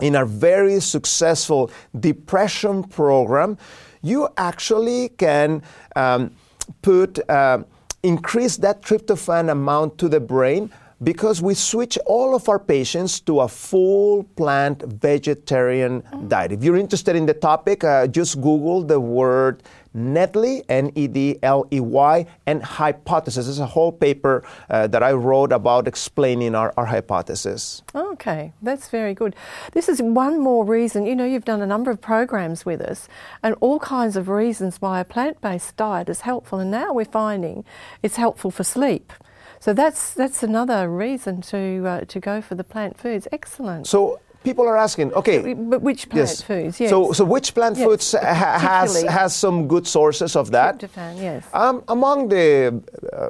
in 0.00 0.16
our 0.16 0.24
very 0.24 0.80
successful 0.80 1.70
depression 1.98 2.84
program, 2.84 3.58
you 4.02 4.28
actually 4.36 5.10
can. 5.10 5.62
Um, 5.96 6.34
put 6.80 7.18
uh, 7.28 7.62
increase 8.02 8.56
that 8.58 8.82
tryptophan 8.82 9.50
amount 9.50 9.98
to 9.98 10.08
the 10.08 10.20
brain 10.20 10.70
because 11.02 11.42
we 11.42 11.54
switch 11.54 11.98
all 12.06 12.34
of 12.34 12.48
our 12.48 12.58
patients 12.58 13.20
to 13.20 13.40
a 13.40 13.48
full 13.48 14.22
plant 14.36 14.82
vegetarian 14.82 16.02
mm-hmm. 16.02 16.28
diet. 16.28 16.52
If 16.52 16.62
you're 16.62 16.76
interested 16.76 17.16
in 17.16 17.26
the 17.26 17.34
topic, 17.34 17.82
uh, 17.84 18.06
just 18.06 18.36
Google 18.40 18.82
the 18.82 19.00
word 19.00 19.62
Nedley, 19.94 20.64
N 20.68 20.92
E 20.94 21.06
D 21.06 21.38
L 21.42 21.66
E 21.72 21.80
Y, 21.80 22.26
and 22.46 22.62
hypothesis. 22.62 23.46
There's 23.46 23.58
a 23.58 23.66
whole 23.66 23.92
paper 23.92 24.44
uh, 24.70 24.86
that 24.88 25.02
I 25.02 25.12
wrote 25.12 25.52
about 25.52 25.86
explaining 25.86 26.54
our, 26.54 26.72
our 26.76 26.86
hypothesis. 26.86 27.82
Okay, 27.94 28.52
that's 28.62 28.88
very 28.88 29.14
good. 29.14 29.34
This 29.72 29.88
is 29.88 30.00
one 30.00 30.40
more 30.40 30.64
reason. 30.64 31.06
You 31.06 31.14
know, 31.14 31.24
you've 31.24 31.44
done 31.44 31.62
a 31.62 31.66
number 31.66 31.90
of 31.90 32.00
programs 32.00 32.64
with 32.64 32.80
us, 32.80 33.08
and 33.42 33.54
all 33.60 33.78
kinds 33.78 34.16
of 34.16 34.28
reasons 34.28 34.80
why 34.80 35.00
a 35.00 35.04
plant 35.04 35.40
based 35.40 35.76
diet 35.76 36.08
is 36.08 36.22
helpful, 36.22 36.58
and 36.58 36.70
now 36.70 36.92
we're 36.92 37.04
finding 37.04 37.64
it's 38.02 38.16
helpful 38.16 38.50
for 38.50 38.64
sleep. 38.64 39.12
So 39.60 39.72
that's 39.72 40.14
that's 40.14 40.42
another 40.42 40.88
reason 40.88 41.40
to 41.42 41.84
uh, 41.86 42.00
to 42.06 42.18
go 42.18 42.40
for 42.40 42.56
the 42.56 42.64
plant 42.64 42.98
foods. 42.98 43.28
Excellent. 43.30 43.86
So 43.86 44.18
people 44.44 44.66
are 44.66 44.76
asking, 44.76 45.12
okay, 45.14 45.54
but 45.54 45.82
which 45.82 46.08
plant 46.08 46.28
yes. 46.28 46.42
foods? 46.42 46.80
Yes. 46.80 46.90
So, 46.90 47.12
so 47.12 47.24
which 47.24 47.54
plant 47.54 47.76
yes. 47.76 47.86
foods 47.86 48.12
ha- 48.12 48.58
has 48.58 49.02
has 49.02 49.34
some 49.34 49.68
good 49.68 49.86
sources 49.86 50.36
of 50.36 50.50
that? 50.50 50.78
Tryptophan, 50.78 51.16
yes. 51.20 51.44
Um, 51.52 51.82
among 51.88 52.28
the 52.28 52.82
uh, 53.12 53.28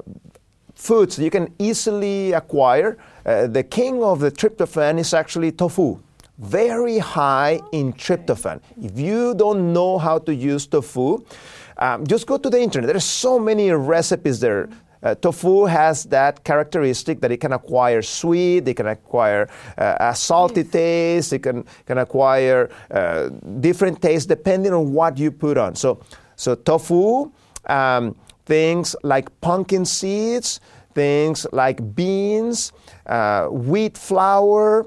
foods 0.75 1.19
you 1.19 1.31
can 1.31 1.54
easily 1.59 2.33
acquire, 2.33 2.99
uh, 3.25 3.47
the 3.47 3.62
king 3.62 4.02
of 4.02 4.21
the 4.21 4.31
tryptophan 4.31 4.99
is 4.99 5.14
actually 5.14 5.52
tofu. 5.52 5.99
Very 6.38 6.99
high 6.99 7.61
in 7.73 7.92
tryptophan. 7.92 8.61
If 8.83 8.99
you 8.99 9.35
don't 9.35 9.73
know 9.73 9.99
how 9.99 10.19
to 10.19 10.35
use 10.35 10.66
tofu, 10.66 11.25
um, 11.78 12.07
just 12.07 12.26
go 12.26 12.37
to 12.37 12.50
the 12.50 12.61
internet. 12.61 12.88
There 12.88 12.97
are 12.97 13.00
so 13.00 13.38
many 13.38 13.71
recipes 13.71 14.40
there. 14.40 14.69
Uh, 15.02 15.14
tofu 15.16 15.64
has 15.64 16.04
that 16.04 16.44
characteristic 16.44 17.21
that 17.21 17.32
it 17.32 17.38
can 17.38 17.52
acquire 17.52 18.02
sweet, 18.02 18.66
it 18.68 18.75
can 18.75 18.87
acquire 18.87 19.49
uh, 19.78 19.97
a 19.99 20.14
salty 20.14 20.62
taste, 20.62 21.32
it 21.32 21.40
can, 21.40 21.64
can 21.87 21.99
acquire 21.99 22.71
uh, 22.90 23.28
different 23.61 24.00
tastes 24.00 24.26
depending 24.26 24.73
on 24.73 24.92
what 24.92 25.18
you 25.18 25.30
put 25.30 25.59
on. 25.59 25.75
So, 25.75 26.00
so 26.37 26.54
tofu, 26.54 27.32
um, 27.66 28.14
things 28.47 28.94
like 29.02 29.28
pumpkin 29.40 29.85
seeds, 29.85 30.61
things 30.94 31.47
like 31.52 31.94
beans, 31.94 32.73
uh, 33.06 33.47
wheat 33.47 33.99
flour, 33.99 34.87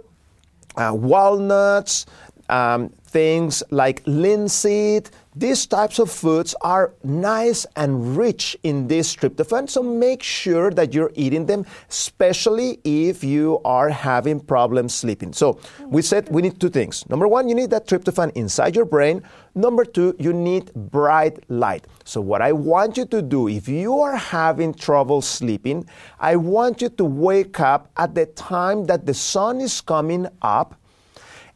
uh, 0.78 0.92
walnuts, 0.94 2.06
um, 2.50 2.90
things 2.90 3.64
like 3.72 4.02
linseed, 4.06 5.10
these 5.36 5.66
types 5.66 6.00
of 6.00 6.10
foods 6.10 6.56
are 6.62 6.94
nice 7.04 7.66
and 7.76 8.16
rich 8.16 8.56
in 8.64 8.88
this 8.88 9.14
tryptophan, 9.14 9.70
so 9.70 9.84
make 9.84 10.24
sure 10.24 10.72
that 10.72 10.94
you're 10.94 11.12
eating 11.14 11.46
them, 11.46 11.66
especially 11.90 12.80
if 12.86 13.22
you 13.22 13.60
are 13.66 13.90
having 13.90 14.40
problems 14.40 14.94
sleeping. 14.94 15.34
So, 15.34 15.60
we 15.88 16.02
said 16.02 16.30
we 16.30 16.42
need 16.42 16.62
two 16.62 16.70
things. 16.70 17.08
Number 17.10 17.28
one, 17.28 17.50
you 17.50 17.56
need 17.56 17.70
that 17.72 17.86
tryptophan 17.86 18.32
inside 18.36 18.78
your 18.78 18.86
brain. 18.86 19.24
Number 19.56 19.84
two, 19.84 20.16
you 20.20 20.32
need 20.32 20.74
bright 20.74 21.44
light. 21.50 21.86
So, 22.06 22.22
what 22.22 22.42
I 22.42 22.54
want 22.54 22.96
you 22.96 23.06
to 23.08 23.22
do, 23.22 23.50
if 23.50 23.68
you 23.68 24.00
are 24.00 24.16
having 24.16 24.74
trouble 24.74 25.22
sleeping, 25.22 25.86
I 26.18 26.38
want 26.38 26.82
you 26.82 26.88
to 26.88 27.04
wake 27.04 27.60
up 27.60 27.92
at 27.98 28.16
the 28.16 28.26
time 28.28 28.86
that 28.86 29.06
the 29.06 29.14
sun 29.14 29.60
is 29.60 29.82
coming 29.82 30.28
up 30.42 30.80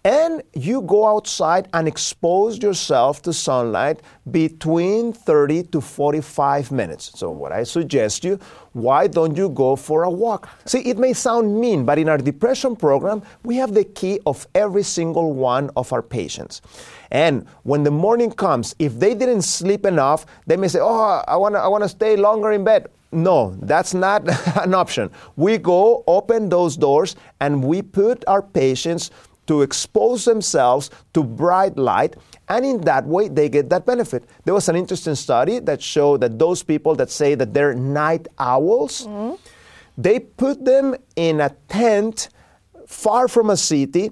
and 0.05 0.41
you 0.53 0.81
go 0.81 1.05
outside 1.05 1.67
and 1.73 1.87
expose 1.87 2.61
yourself 2.61 3.21
to 3.23 3.33
sunlight 3.33 4.01
between 4.31 5.11
30 5.11 5.63
to 5.63 5.81
45 5.81 6.71
minutes. 6.71 7.11
So, 7.15 7.29
what 7.29 7.51
I 7.51 7.63
suggest 7.63 8.23
you, 8.23 8.39
why 8.73 9.07
don't 9.07 9.35
you 9.35 9.49
go 9.49 9.75
for 9.75 10.03
a 10.03 10.09
walk? 10.09 10.49
See, 10.65 10.79
it 10.81 10.97
may 10.97 11.13
sound 11.13 11.59
mean, 11.59 11.85
but 11.85 11.97
in 11.97 12.07
our 12.07 12.17
depression 12.17 12.75
program, 12.75 13.21
we 13.43 13.57
have 13.57 13.73
the 13.73 13.83
key 13.83 14.19
of 14.25 14.47
every 14.55 14.83
single 14.83 15.33
one 15.33 15.69
of 15.75 15.91
our 15.91 16.01
patients. 16.01 16.61
And 17.11 17.45
when 17.63 17.83
the 17.83 17.91
morning 17.91 18.31
comes, 18.31 18.75
if 18.79 18.99
they 18.99 19.15
didn't 19.15 19.41
sleep 19.41 19.85
enough, 19.85 20.25
they 20.47 20.55
may 20.55 20.67
say, 20.67 20.79
Oh, 20.81 21.23
I 21.27 21.35
wanna, 21.35 21.59
I 21.59 21.67
wanna 21.67 21.89
stay 21.89 22.15
longer 22.15 22.51
in 22.51 22.63
bed. 22.63 22.87
No, 23.11 23.55
that's 23.61 23.93
not 23.93 24.27
an 24.61 24.73
option. 24.73 25.09
We 25.35 25.57
go 25.57 26.03
open 26.05 26.49
those 26.49 26.77
doors 26.77 27.15
and 27.39 27.63
we 27.63 27.81
put 27.81 28.23
our 28.27 28.41
patients 28.43 29.09
to 29.49 29.63
expose 29.63 30.25
themselves 30.25 30.91
to 31.11 31.23
bright 31.23 31.75
light, 31.75 32.15
and 32.49 32.63
in 32.63 32.81
that 32.81 33.03
way 33.07 33.27
they 33.27 33.49
get 33.49 33.67
that 33.71 33.83
benefit. 33.83 34.23
There 34.45 34.53
was 34.53 34.69
an 34.69 34.75
interesting 34.75 35.15
study 35.15 35.57
that 35.57 35.81
showed 35.81 36.21
that 36.21 36.37
those 36.37 36.61
people 36.61 36.93
that 36.97 37.09
say 37.09 37.33
that 37.33 37.51
they're 37.51 37.73
night 37.73 38.27
owls, 38.37 39.07
mm-hmm. 39.07 39.33
they 39.97 40.19
put 40.19 40.63
them 40.63 40.95
in 41.15 41.41
a 41.41 41.49
tent 41.67 42.29
far 42.85 43.27
from 43.27 43.49
a 43.49 43.57
city, 43.57 44.11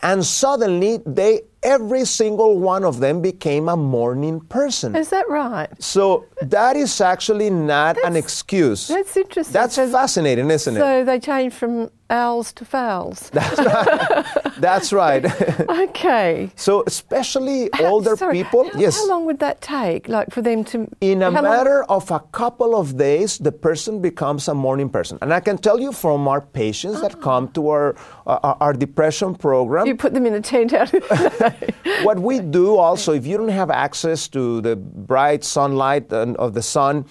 and 0.00 0.24
suddenly 0.24 1.00
they 1.04 1.40
every 1.64 2.04
single 2.04 2.58
one 2.58 2.84
of 2.84 3.00
them 3.00 3.20
became 3.20 3.68
a 3.68 3.76
morning 3.76 4.40
person. 4.40 4.94
Is 4.94 5.10
that 5.10 5.28
right? 5.28 5.68
So 5.82 6.26
that 6.40 6.76
is 6.76 7.00
actually 7.00 7.50
not 7.50 7.96
that's, 7.96 8.06
an 8.06 8.16
excuse. 8.16 8.86
That's 8.86 9.16
interesting. 9.16 9.52
That's 9.52 9.74
fascinating, 9.74 10.50
isn't 10.50 10.76
it? 10.76 10.80
So 10.80 11.04
they 11.04 11.18
changed 11.18 11.56
from 11.56 11.90
owls 12.12 12.52
to 12.52 12.64
fowls. 12.64 13.30
That's 13.32 13.58
right. 13.58 14.26
That's 14.58 14.92
right. 14.92 15.24
okay. 15.88 16.50
so 16.54 16.84
especially 16.86 17.70
older 17.80 18.16
sorry, 18.16 18.36
people, 18.36 18.68
how, 18.70 18.78
yes. 18.78 18.96
How 18.96 19.08
long 19.08 19.24
would 19.26 19.40
that 19.40 19.60
take? 19.60 20.08
Like 20.08 20.30
for 20.30 20.42
them 20.42 20.62
to. 20.64 20.86
In 21.00 21.22
a 21.22 21.30
how 21.30 21.42
long- 21.42 21.44
matter 21.44 21.84
of 21.84 22.10
a 22.10 22.20
couple 22.32 22.76
of 22.76 22.96
days, 22.96 23.38
the 23.38 23.50
person 23.50 24.00
becomes 24.00 24.46
a 24.46 24.54
morning 24.54 24.88
person. 24.88 25.18
And 25.22 25.32
I 25.32 25.40
can 25.40 25.56
tell 25.58 25.80
you 25.80 25.92
from 25.92 26.28
our 26.28 26.40
patients 26.40 27.00
that 27.00 27.20
come 27.20 27.48
to 27.52 27.70
our, 27.70 27.96
uh, 28.26 28.38
our, 28.42 28.56
our 28.60 28.72
depression 28.72 29.34
program, 29.34 29.86
You 29.86 29.96
put 29.96 30.12
them 30.12 30.26
in 30.26 30.34
a 30.34 30.40
tent 30.40 30.72
out. 30.74 30.90
what 32.02 32.18
we 32.18 32.40
do 32.40 32.76
also, 32.76 33.12
if 33.12 33.26
you 33.26 33.38
don't 33.38 33.48
have 33.48 33.70
access 33.70 34.28
to 34.28 34.60
the 34.60 34.76
bright 34.76 35.44
sunlight 35.44 36.12
of 36.12 36.52
the 36.52 36.62
sun 36.62 37.06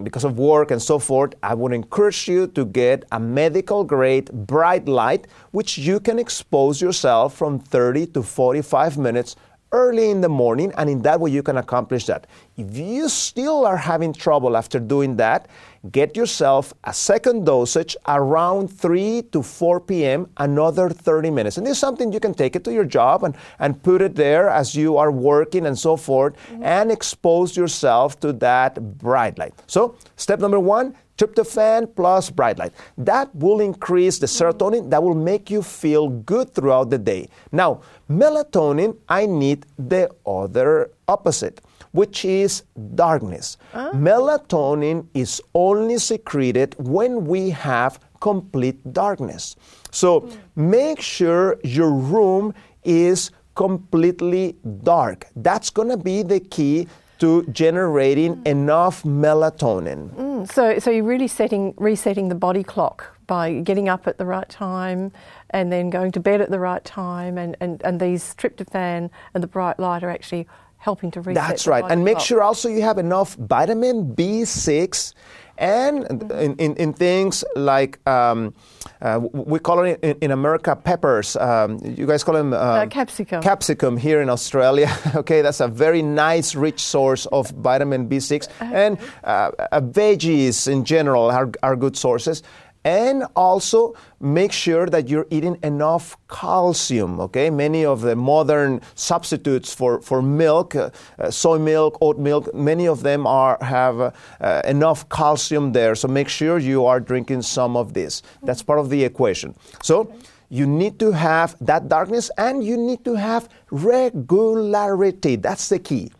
because 0.00 0.24
of 0.24 0.38
work 0.38 0.70
and 0.70 0.80
so 0.80 0.98
forth, 0.98 1.34
I 1.42 1.54
would 1.54 1.72
encourage 1.72 2.26
you 2.26 2.46
to 2.48 2.64
get 2.64 3.04
a 3.12 3.20
medical 3.20 3.84
grade 3.84 4.30
bright 4.32 4.88
light, 4.88 5.26
which 5.50 5.78
you 5.78 6.00
can 6.00 6.18
expose 6.18 6.80
yourself 6.80 7.36
from 7.36 7.58
30 7.58 8.06
to 8.08 8.22
45 8.22 8.96
minutes 8.98 9.36
early 9.72 10.10
in 10.10 10.20
the 10.20 10.28
morning, 10.28 10.72
and 10.76 10.88
in 10.88 11.02
that 11.02 11.18
way 11.18 11.30
you 11.30 11.42
can 11.42 11.56
accomplish 11.56 12.06
that. 12.06 12.26
If 12.56 12.76
you 12.76 13.08
still 13.08 13.64
are 13.66 13.76
having 13.76 14.12
trouble 14.12 14.56
after 14.56 14.78
doing 14.78 15.16
that, 15.16 15.48
get 15.90 16.16
yourself 16.16 16.72
a 16.84 16.94
second 16.94 17.44
dosage 17.44 17.96
around 18.06 18.68
3 18.68 19.22
to 19.32 19.42
4 19.42 19.80
p.m., 19.80 20.28
another 20.36 20.88
30 20.88 21.30
minutes. 21.30 21.58
And 21.58 21.66
this 21.66 21.72
is 21.72 21.78
something 21.78 22.12
you 22.12 22.20
can 22.20 22.34
take 22.34 22.54
it 22.54 22.64
to 22.64 22.72
your 22.72 22.84
job 22.84 23.24
and, 23.24 23.34
and 23.58 23.82
put 23.82 24.00
it 24.00 24.14
there 24.14 24.48
as 24.48 24.74
you 24.74 24.96
are 24.96 25.10
working 25.10 25.66
and 25.66 25.78
so 25.78 25.96
forth, 25.96 26.36
and 26.60 26.92
expose 26.92 27.56
yourself 27.56 28.20
to 28.20 28.32
that 28.34 28.98
bright 28.98 29.38
light. 29.38 29.54
So, 29.66 29.96
step 30.16 30.38
number 30.38 30.60
one, 30.60 30.94
tryptophan 31.18 31.94
plus 31.94 32.30
bright 32.30 32.58
light. 32.58 32.72
That 32.96 33.34
will 33.34 33.60
increase 33.60 34.18
the 34.18 34.26
serotonin, 34.26 34.90
that 34.90 35.02
will 35.02 35.14
make 35.14 35.50
you 35.50 35.62
feel 35.62 36.08
good 36.08 36.54
throughout 36.54 36.90
the 36.90 36.98
day. 36.98 37.28
Now, 37.50 37.82
melatonin, 38.10 38.96
I 39.08 39.26
need 39.26 39.66
the 39.78 40.10
other 40.26 40.90
opposite, 41.08 41.60
which 41.92 42.24
is 42.24 42.64
darkness. 42.94 43.56
Melatonin 43.74 45.06
is 45.14 45.40
only 45.54 45.98
secreted 45.98 46.74
when 46.78 47.26
we 47.26 47.50
have 47.50 48.00
complete 48.20 48.92
darkness. 48.92 49.56
So, 49.90 50.28
make 50.56 51.00
sure 51.00 51.58
your 51.64 51.92
room 51.92 52.54
is 52.84 53.30
completely 53.54 54.56
dark. 54.82 55.26
That's 55.36 55.70
going 55.70 55.88
to 55.88 55.96
be 55.96 56.22
the 56.22 56.40
key 56.40 56.88
to 57.18 57.44
generating 57.52 58.42
enough 58.46 59.04
melatonin. 59.04 60.10
Mm, 60.14 60.52
so, 60.52 60.78
so 60.78 60.90
you're 60.90 61.04
really 61.04 61.28
setting, 61.28 61.72
resetting 61.76 62.28
the 62.28 62.34
body 62.34 62.64
clock 62.64 63.16
by 63.28 63.60
getting 63.60 63.88
up 63.88 64.08
at 64.08 64.18
the 64.18 64.26
right 64.26 64.48
time 64.48 65.12
and 65.50 65.70
then 65.70 65.88
going 65.88 66.10
to 66.12 66.20
bed 66.20 66.40
at 66.40 66.50
the 66.50 66.58
right 66.58 66.84
time, 66.84 67.38
and, 67.38 67.56
and, 67.60 67.80
and 67.84 68.00
these 68.00 68.34
tryptophan 68.34 69.08
and 69.34 69.42
the 69.42 69.46
bright 69.46 69.78
light 69.78 70.02
are 70.02 70.10
actually 70.10 70.48
helping 70.82 71.12
to 71.12 71.20
reset. 71.20 71.34
That's 71.34 71.66
right. 71.68 71.84
And 71.88 72.04
make 72.04 72.16
clock. 72.16 72.26
sure 72.26 72.42
also 72.42 72.68
you 72.68 72.82
have 72.82 72.98
enough 72.98 73.36
vitamin 73.36 74.16
B6 74.16 75.14
and 75.58 76.04
in, 76.32 76.56
in, 76.56 76.74
in 76.76 76.92
things 76.92 77.44
like 77.54 78.04
um, 78.08 78.52
uh, 79.00 79.20
we 79.32 79.60
call 79.60 79.84
it 79.84 80.00
in, 80.02 80.16
in 80.20 80.30
America 80.32 80.74
peppers. 80.74 81.36
Um, 81.36 81.78
you 81.84 82.04
guys 82.06 82.24
call 82.24 82.34
them 82.34 82.52
um, 82.52 82.88
capsicum. 82.88 83.42
Capsicum 83.42 83.96
here 83.96 84.20
in 84.20 84.28
Australia. 84.28 84.90
okay, 85.14 85.40
that's 85.40 85.60
a 85.60 85.68
very 85.68 86.02
nice, 86.02 86.56
rich 86.56 86.80
source 86.80 87.26
of 87.26 87.50
vitamin 87.50 88.08
B6. 88.08 88.48
And 88.60 88.98
uh, 89.22 89.52
uh, 89.70 89.80
veggies 89.80 90.66
in 90.66 90.84
general 90.84 91.30
are, 91.30 91.50
are 91.62 91.76
good 91.76 91.96
sources. 91.96 92.42
And 92.84 93.24
also 93.36 93.94
make 94.20 94.50
sure 94.50 94.86
that 94.86 95.08
you're 95.08 95.26
eating 95.30 95.56
enough 95.62 96.16
calcium. 96.28 97.20
Okay, 97.20 97.48
many 97.48 97.84
of 97.84 98.00
the 98.00 98.16
modern 98.16 98.80
substitutes 98.94 99.72
for, 99.72 100.00
for 100.00 100.20
milk, 100.20 100.74
uh, 100.74 100.90
uh, 101.18 101.30
soy 101.30 101.58
milk, 101.58 101.96
oat 102.00 102.18
milk, 102.18 102.52
many 102.54 102.88
of 102.88 103.02
them 103.02 103.26
are 103.26 103.56
have 103.60 104.00
uh, 104.00 104.10
uh, 104.40 104.62
enough 104.64 105.08
calcium 105.08 105.72
there. 105.72 105.94
So 105.94 106.08
make 106.08 106.28
sure 106.28 106.58
you 106.58 106.84
are 106.84 106.98
drinking 106.98 107.42
some 107.42 107.76
of 107.76 107.94
this. 107.94 108.22
That's 108.42 108.62
part 108.62 108.80
of 108.80 108.90
the 108.90 109.04
equation. 109.04 109.54
So 109.82 110.12
you 110.52 110.66
need 110.66 110.98
to 110.98 111.12
have 111.12 111.56
that 111.60 111.88
darkness 111.88 112.30
and 112.36 112.62
you 112.62 112.76
need 112.76 113.04
to 113.04 113.14
have 113.14 113.48
regularity. 113.70 115.36
That's 115.36 115.68
the 115.68 115.78
key. 115.78 116.10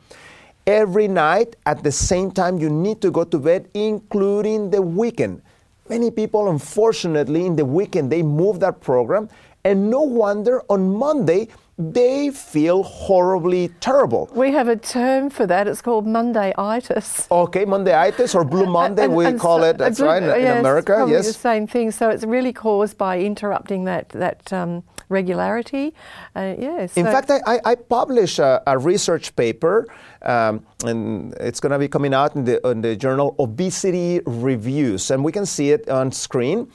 Every 0.67 1.09
night 1.09 1.57
at 1.67 1.83
the 1.83 1.91
same 1.93 2.31
time, 2.31 2.59
you 2.59 2.71
need 2.71 3.03
to 3.03 3.11
go 3.11 3.25
to 3.25 3.39
bed, 3.39 3.69
including 3.75 4.71
the 4.71 4.81
weekend. 4.81 5.43
Many 5.89 6.11
people, 6.11 6.49
unfortunately, 6.49 7.45
in 7.45 7.57
the 7.57 7.65
weekend, 7.65 8.11
they 8.11 8.23
move 8.23 8.61
that 8.61 8.81
program, 8.81 9.29
and 9.65 9.91
no 9.91 10.03
wonder 10.03 10.63
on 10.69 10.95
Monday 10.95 11.49
they 11.79 12.31
feel 12.31 12.83
horribly 12.83 13.69
terrible. 13.81 14.29
We 14.35 14.53
have 14.53 14.69
a 14.69 14.77
term 14.77 15.31
for 15.31 15.47
that. 15.47 15.67
It's 15.67 15.81
called 15.81 16.07
Mondayitis. 16.07 17.31
Okay, 17.31 17.65
Mondayitis 17.65 18.35
or 18.35 18.45
Blue 18.45 18.67
Monday, 18.81 19.05
And- 19.05 19.15
we 19.17 19.25
and 19.25 19.41
call 19.41 19.61
so- 19.61 19.65
it. 19.71 19.79
That's 19.79 20.01
uh, 20.01 20.07
right 20.07 20.23
in, 20.23 20.31
in 20.31 20.59
America. 20.59 21.07
Yes. 21.09 21.27
the 21.27 21.33
same 21.33 21.67
thing. 21.67 21.91
So 21.91 22.11
it's 22.11 22.25
really 22.25 22.53
caused 22.53 22.99
by 22.99 23.21
interrupting 23.21 23.85
that 23.85 24.11
that 24.11 24.53
um, 24.53 24.83
regularity. 25.09 25.95
Uh, 26.37 26.55
yes. 26.59 26.97
In 26.97 27.07
fact, 27.07 27.31
I, 27.31 27.41
I, 27.47 27.61
I 27.65 27.75
published 27.75 28.39
a, 28.39 28.63
a 28.67 28.79
research 28.79 29.35
paper, 29.37 29.87
um, 30.23 30.65
and 30.85 31.35
it's 31.41 31.61
going 31.61 31.73
to 31.73 31.79
be 31.79 31.89
coming 31.89 32.15
out 32.15 32.35
in 32.37 32.45
the, 32.45 32.67
in 32.69 32.81
the 32.81 32.97
journal 32.97 33.35
Obesity 33.39 34.21
Reviews, 34.27 35.11
and 35.11 35.25
we 35.25 35.33
can 35.33 35.47
see 35.47 35.71
it 35.71 35.89
on 35.89 36.13
screen. 36.13 36.71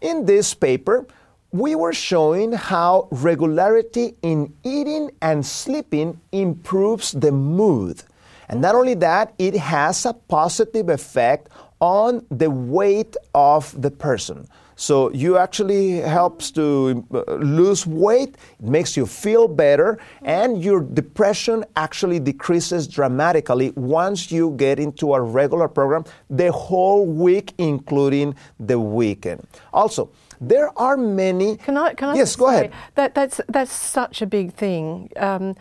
In 0.00 0.24
this 0.24 0.54
paper, 0.54 1.06
we 1.52 1.74
were 1.74 1.92
showing 1.92 2.52
how 2.52 3.08
regularity 3.10 4.14
in 4.22 4.54
eating 4.62 5.10
and 5.20 5.44
sleeping 5.44 6.20
improves 6.32 7.12
the 7.12 7.32
mood. 7.32 8.02
And 8.48 8.60
not 8.60 8.74
only 8.74 8.94
that, 8.94 9.34
it 9.38 9.54
has 9.54 10.06
a 10.06 10.12
positive 10.12 10.88
effect 10.88 11.48
on 11.80 12.24
the 12.30 12.50
weight 12.50 13.16
of 13.34 13.80
the 13.80 13.90
person. 13.90 14.46
So 14.76 15.10
you 15.12 15.36
actually 15.36 16.00
helps 16.00 16.50
to 16.52 17.04
uh, 17.12 17.34
lose 17.34 17.86
weight, 17.86 18.36
it 18.58 18.64
makes 18.64 18.96
you 18.96 19.04
feel 19.04 19.46
better, 19.46 19.98
and 20.22 20.64
your 20.64 20.80
depression 20.80 21.66
actually 21.76 22.18
decreases 22.18 22.88
dramatically 22.88 23.72
once 23.76 24.32
you 24.32 24.52
get 24.56 24.78
into 24.78 25.12
a 25.12 25.20
regular 25.20 25.68
program 25.68 26.04
the 26.30 26.50
whole 26.50 27.04
week, 27.04 27.52
including 27.58 28.34
the 28.58 28.80
weekend. 28.80 29.46
Also, 29.74 30.10
there 30.40 30.76
are 30.78 30.96
many. 30.96 31.56
Can 31.56 31.76
I? 31.76 31.94
Can 31.94 32.10
I? 32.10 32.14
Yes, 32.14 32.34
go 32.36 32.48
ahead. 32.48 32.72
That 32.94 33.14
that's 33.14 33.40
that's 33.48 33.72
such 33.72 34.22
a 34.22 34.26
big 34.26 34.54
thing. 34.54 35.10
Um, 35.16 35.54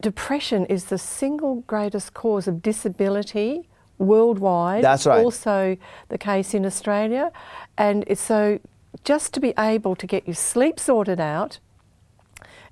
depression 0.00 0.66
is 0.66 0.86
the 0.86 0.98
single 0.98 1.56
greatest 1.66 2.14
cause 2.14 2.48
of 2.48 2.62
disability 2.62 3.68
worldwide. 3.98 4.84
That's 4.84 5.06
right. 5.06 5.22
Also, 5.22 5.76
the 6.08 6.18
case 6.18 6.54
in 6.54 6.64
Australia, 6.64 7.30
and 7.76 8.04
it's 8.06 8.20
so 8.20 8.58
just 9.04 9.34
to 9.34 9.40
be 9.40 9.52
able 9.58 9.94
to 9.96 10.06
get 10.06 10.26
your 10.26 10.34
sleep 10.34 10.80
sorted 10.80 11.20
out 11.20 11.58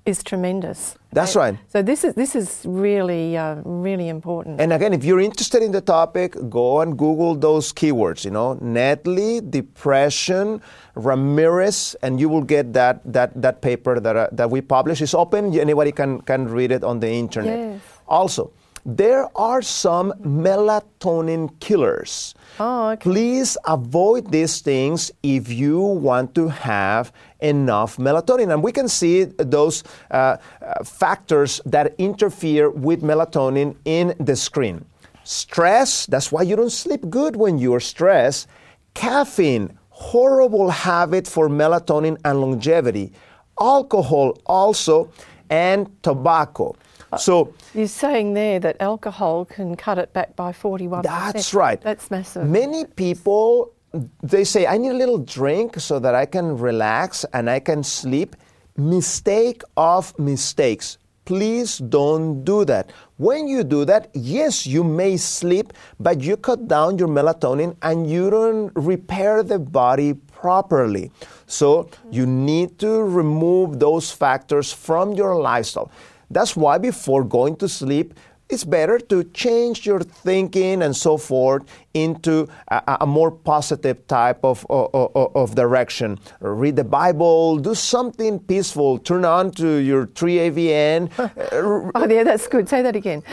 is 0.05 0.23
tremendous. 0.23 0.97
That's 1.11 1.35
right. 1.35 1.57
So 1.69 1.81
this 1.81 2.03
is 2.03 2.13
this 2.13 2.35
is 2.35 2.61
really 2.65 3.37
uh, 3.37 3.55
really 3.63 4.07
important. 4.09 4.61
And 4.61 4.73
again, 4.73 4.93
if 4.93 5.03
you're 5.03 5.21
interested 5.21 5.63
in 5.63 5.71
the 5.71 5.81
topic, 5.81 6.35
go 6.49 6.81
and 6.81 6.97
Google 6.97 7.35
those 7.35 7.73
keywords, 7.73 8.25
you 8.25 8.31
know, 8.31 8.55
Nedley, 8.61 9.39
depression, 9.49 10.61
Ramirez, 10.95 11.95
and 12.01 12.19
you 12.19 12.29
will 12.29 12.43
get 12.43 12.73
that, 12.73 13.01
that, 13.05 13.41
that 13.41 13.61
paper 13.61 13.99
that, 13.99 14.15
uh, 14.15 14.27
that 14.31 14.49
we 14.49 14.61
publish. 14.61 15.01
It's 15.01 15.13
open, 15.13 15.57
anybody 15.57 15.91
can, 15.91 16.21
can 16.21 16.47
read 16.47 16.71
it 16.71 16.83
on 16.83 16.99
the 16.99 17.09
internet. 17.09 17.57
Yes. 17.57 17.81
Also, 18.07 18.51
there 18.85 19.27
are 19.35 19.63
some 19.63 20.13
melatonin 20.21 21.59
killers. 21.59 22.35
Oh, 22.59 22.89
okay. 22.91 23.01
Please 23.01 23.57
avoid 23.65 24.31
these 24.31 24.61
things 24.61 25.11
if 25.23 25.51
you 25.51 25.79
want 25.79 26.35
to 26.35 26.47
have 26.49 27.11
enough 27.39 27.97
melatonin. 27.97 28.53
And 28.53 28.61
we 28.61 28.71
can 28.71 28.87
see 28.87 29.23
those 29.23 29.83
uh, 30.11 30.37
uh, 30.61 30.83
factors 30.83 31.61
that 31.65 31.95
interfere 31.97 32.69
with 32.69 33.01
melatonin 33.01 33.75
in 33.85 34.13
the 34.19 34.35
screen. 34.35 34.85
Stress, 35.23 36.05
that's 36.05 36.31
why 36.31 36.43
you 36.43 36.55
don't 36.55 36.71
sleep 36.71 37.09
good 37.09 37.35
when 37.35 37.57
you're 37.57 37.79
stressed. 37.79 38.47
Caffeine, 38.93 39.77
horrible 39.89 40.69
habit 40.69 41.27
for 41.27 41.49
melatonin 41.49 42.17
and 42.23 42.39
longevity. 42.39 43.11
Alcohol, 43.59 44.37
also, 44.45 45.11
and 45.49 45.89
tobacco. 46.03 46.75
Uh, 47.15 47.17
so, 47.17 47.53
You're 47.73 47.87
saying 47.87 48.33
there 48.33 48.59
that 48.59 48.77
alcohol 48.79 49.45
can 49.45 49.75
cut 49.75 49.97
it 49.97 50.13
back 50.13 50.35
by 50.35 50.51
41%. 50.51 51.03
That's 51.03 51.53
right. 51.53 51.81
That's 51.81 52.11
massive. 52.11 52.47
Many 52.47 52.85
people 52.85 53.71
they 54.23 54.43
say 54.43 54.67
I 54.67 54.77
need 54.77 54.89
a 54.89 54.93
little 54.93 55.19
drink 55.19 55.79
so 55.79 55.99
that 55.99 56.15
I 56.15 56.25
can 56.25 56.57
relax 56.57 57.25
and 57.33 57.49
I 57.49 57.59
can 57.59 57.83
sleep. 57.83 58.35
Mistake 58.77 59.61
of 59.77 60.17
mistakes. 60.19 60.97
Please 61.23 61.79
don't 61.79 62.43
do 62.43 62.65
that. 62.65 62.91
When 63.17 63.47
you 63.47 63.63
do 63.63 63.83
that, 63.85 64.09
yes, 64.13 64.67
you 64.67 64.83
may 64.83 65.17
sleep, 65.17 65.73
but 65.99 66.21
you 66.21 66.37
cut 66.37 66.67
down 66.67 66.99
your 66.99 67.07
melatonin 67.07 67.75
and 67.81 68.07
you 68.07 68.29
don't 68.29 68.71
repair 68.75 69.41
the 69.41 69.57
body 69.57 70.13
properly. 70.13 71.11
So 71.47 71.89
you 72.11 72.27
need 72.27 72.77
to 72.79 73.01
remove 73.01 73.79
those 73.79 74.11
factors 74.11 74.71
from 74.71 75.13
your 75.13 75.35
lifestyle. 75.37 75.89
That's 76.29 76.55
why 76.55 76.77
before 76.77 77.23
going 77.23 77.55
to 77.57 77.69
sleep, 77.69 78.13
it's 78.47 78.63
better 78.63 78.99
to 78.99 79.23
change 79.23 79.85
your 79.87 80.01
thinking 80.01 80.83
and 80.83 80.95
so 80.95 81.17
forth 81.17 81.63
into 81.95 82.47
a, 82.67 82.97
a 83.01 83.05
more 83.05 83.31
positive 83.31 84.05
type 84.07 84.43
of, 84.43 84.65
of, 84.69 84.93
of, 84.93 85.55
direction. 85.55 86.19
Read 86.41 86.75
the 86.75 86.83
Bible, 86.83 87.57
do 87.57 87.73
something 87.73 88.37
peaceful, 88.39 88.99
turn 88.99 89.25
on 89.25 89.49
to 89.51 89.77
your 89.77 90.05
3ABN. 90.05 91.09
oh, 91.95 92.07
yeah, 92.07 92.23
that's 92.23 92.47
good. 92.47 92.69
Say 92.69 92.83
that 92.83 92.95
again. 92.95 93.23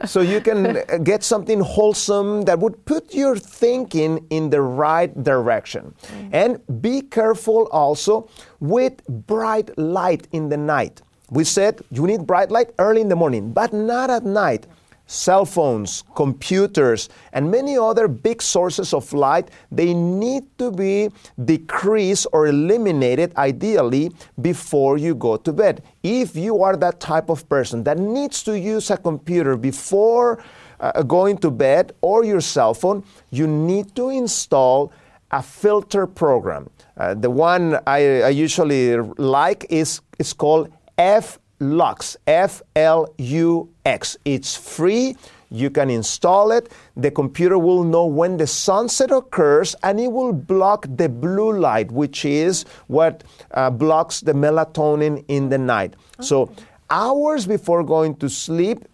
so 0.04 0.20
you 0.20 0.40
can 0.40 1.02
get 1.02 1.24
something 1.24 1.60
wholesome 1.60 2.42
that 2.42 2.58
would 2.60 2.84
put 2.84 3.12
your 3.12 3.36
thinking 3.36 4.24
in 4.30 4.50
the 4.50 4.60
right 4.60 5.24
direction. 5.24 5.94
Mm-hmm. 6.02 6.28
And 6.32 6.82
be 6.82 7.00
careful 7.02 7.66
also 7.72 8.28
with 8.60 9.04
bright 9.08 9.76
light 9.76 10.28
in 10.30 10.50
the 10.50 10.56
night. 10.56 11.02
We 11.30 11.44
said 11.44 11.80
you 11.90 12.06
need 12.06 12.26
bright 12.26 12.50
light 12.50 12.70
early 12.78 13.00
in 13.00 13.08
the 13.08 13.16
morning, 13.16 13.52
but 13.52 13.72
not 13.72 14.10
at 14.10 14.24
night. 14.24 14.66
Cell 15.06 15.44
phones, 15.44 16.04
computers, 16.14 17.08
and 17.32 17.50
many 17.50 17.76
other 17.76 18.06
big 18.06 18.40
sources 18.40 18.94
of 18.94 19.12
light, 19.12 19.50
they 19.72 19.92
need 19.92 20.44
to 20.58 20.70
be 20.70 21.10
decreased 21.44 22.28
or 22.32 22.46
eliminated 22.46 23.34
ideally 23.36 24.12
before 24.40 24.98
you 24.98 25.16
go 25.16 25.36
to 25.36 25.52
bed. 25.52 25.82
If 26.04 26.36
you 26.36 26.62
are 26.62 26.76
that 26.76 27.00
type 27.00 27.28
of 27.28 27.48
person 27.48 27.82
that 27.84 27.98
needs 27.98 28.44
to 28.44 28.56
use 28.56 28.88
a 28.90 28.96
computer 28.96 29.56
before 29.56 30.44
uh, 30.78 31.02
going 31.02 31.38
to 31.38 31.50
bed 31.50 31.92
or 32.02 32.24
your 32.24 32.40
cell 32.40 32.72
phone, 32.72 33.02
you 33.30 33.48
need 33.48 33.96
to 33.96 34.10
install 34.10 34.92
a 35.32 35.42
filter 35.42 36.06
program. 36.06 36.70
Uh, 36.96 37.14
the 37.14 37.30
one 37.30 37.80
I, 37.86 38.22
I 38.22 38.28
usually 38.28 38.96
like 38.96 39.66
is, 39.70 40.00
is 40.18 40.32
called 40.32 40.72
F-Lux, 41.00 42.16
F-L-U-X. 42.26 44.16
It's 44.26 44.54
free. 44.56 45.16
You 45.50 45.70
can 45.70 45.88
install 45.88 46.52
it. 46.52 46.70
The 46.96 47.10
computer 47.10 47.58
will 47.58 47.84
know 47.84 48.04
when 48.04 48.36
the 48.36 48.46
sunset 48.46 49.10
occurs 49.10 49.74
and 49.82 49.98
it 49.98 50.12
will 50.12 50.34
block 50.34 50.86
the 50.88 51.08
blue 51.08 51.58
light, 51.58 51.90
which 51.90 52.26
is 52.26 52.64
what 52.88 53.24
uh, 53.52 53.70
blocks 53.70 54.20
the 54.20 54.32
melatonin 54.34 55.24
in 55.28 55.48
the 55.48 55.58
night. 55.58 55.94
Okay. 55.94 56.26
So, 56.26 56.52
hours 56.90 57.46
before 57.46 57.82
going 57.82 58.16
to 58.16 58.28
sleep, 58.28 58.84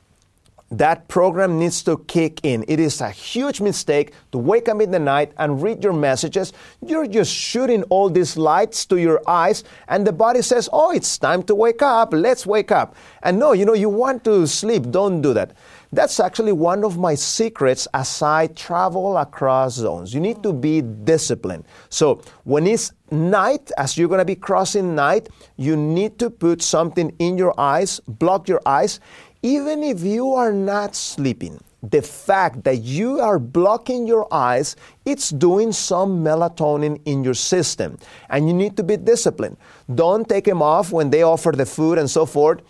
that 0.70 1.06
program 1.06 1.58
needs 1.58 1.82
to 1.84 1.98
kick 2.08 2.40
in. 2.42 2.64
It 2.66 2.80
is 2.80 3.00
a 3.00 3.10
huge 3.10 3.60
mistake 3.60 4.12
to 4.32 4.38
wake 4.38 4.68
up 4.68 4.80
in 4.80 4.90
the 4.90 4.98
night 4.98 5.32
and 5.38 5.62
read 5.62 5.84
your 5.84 5.92
messages. 5.92 6.52
You're 6.84 7.06
just 7.06 7.32
shooting 7.32 7.84
all 7.84 8.10
these 8.10 8.36
lights 8.36 8.84
to 8.86 8.96
your 8.96 9.22
eyes, 9.28 9.62
and 9.88 10.06
the 10.06 10.12
body 10.12 10.42
says, 10.42 10.68
Oh, 10.72 10.90
it's 10.90 11.18
time 11.18 11.42
to 11.44 11.54
wake 11.54 11.82
up. 11.82 12.12
Let's 12.12 12.46
wake 12.46 12.72
up. 12.72 12.96
And 13.22 13.38
no, 13.38 13.52
you 13.52 13.64
know, 13.64 13.74
you 13.74 13.88
want 13.88 14.24
to 14.24 14.46
sleep. 14.46 14.90
Don't 14.90 15.22
do 15.22 15.32
that. 15.34 15.52
That's 15.92 16.18
actually 16.18 16.52
one 16.52 16.84
of 16.84 16.98
my 16.98 17.14
secrets 17.14 17.86
as 17.94 18.20
I 18.20 18.48
travel 18.48 19.16
across 19.16 19.74
zones. 19.74 20.12
You 20.12 20.20
need 20.20 20.42
to 20.42 20.52
be 20.52 20.82
disciplined. 20.82 21.64
So 21.88 22.22
when 22.44 22.66
it's 22.66 22.92
night, 23.10 23.70
as 23.78 23.96
you're 23.96 24.08
going 24.08 24.18
to 24.18 24.24
be 24.24 24.34
crossing 24.34 24.94
night, 24.94 25.28
you 25.56 25.76
need 25.76 26.18
to 26.18 26.28
put 26.28 26.60
something 26.60 27.14
in 27.18 27.38
your 27.38 27.58
eyes, 27.58 28.00
block 28.08 28.48
your 28.48 28.60
eyes 28.66 28.98
even 29.46 29.84
if 29.84 30.02
you 30.02 30.34
are 30.34 30.52
not 30.52 30.96
sleeping, 30.96 31.62
the 31.80 32.02
fact 32.02 32.64
that 32.64 32.78
you 32.78 33.20
are 33.20 33.38
blocking 33.38 34.04
your 34.04 34.26
eyes, 34.34 34.74
it's 35.04 35.30
doing 35.30 35.70
some 35.70 36.24
melatonin 36.24 37.00
in 37.04 37.22
your 37.22 37.34
system. 37.34 37.96
And 38.28 38.48
you 38.48 38.54
need 38.54 38.76
to 38.76 38.82
be 38.82 38.96
disciplined. 38.96 39.56
Don't 39.94 40.28
take 40.28 40.46
them 40.46 40.62
off 40.62 40.90
when 40.90 41.10
they 41.10 41.22
offer 41.22 41.52
the 41.52 41.64
food 41.64 41.96
and 41.96 42.10
so 42.10 42.26
forth. 42.26 42.60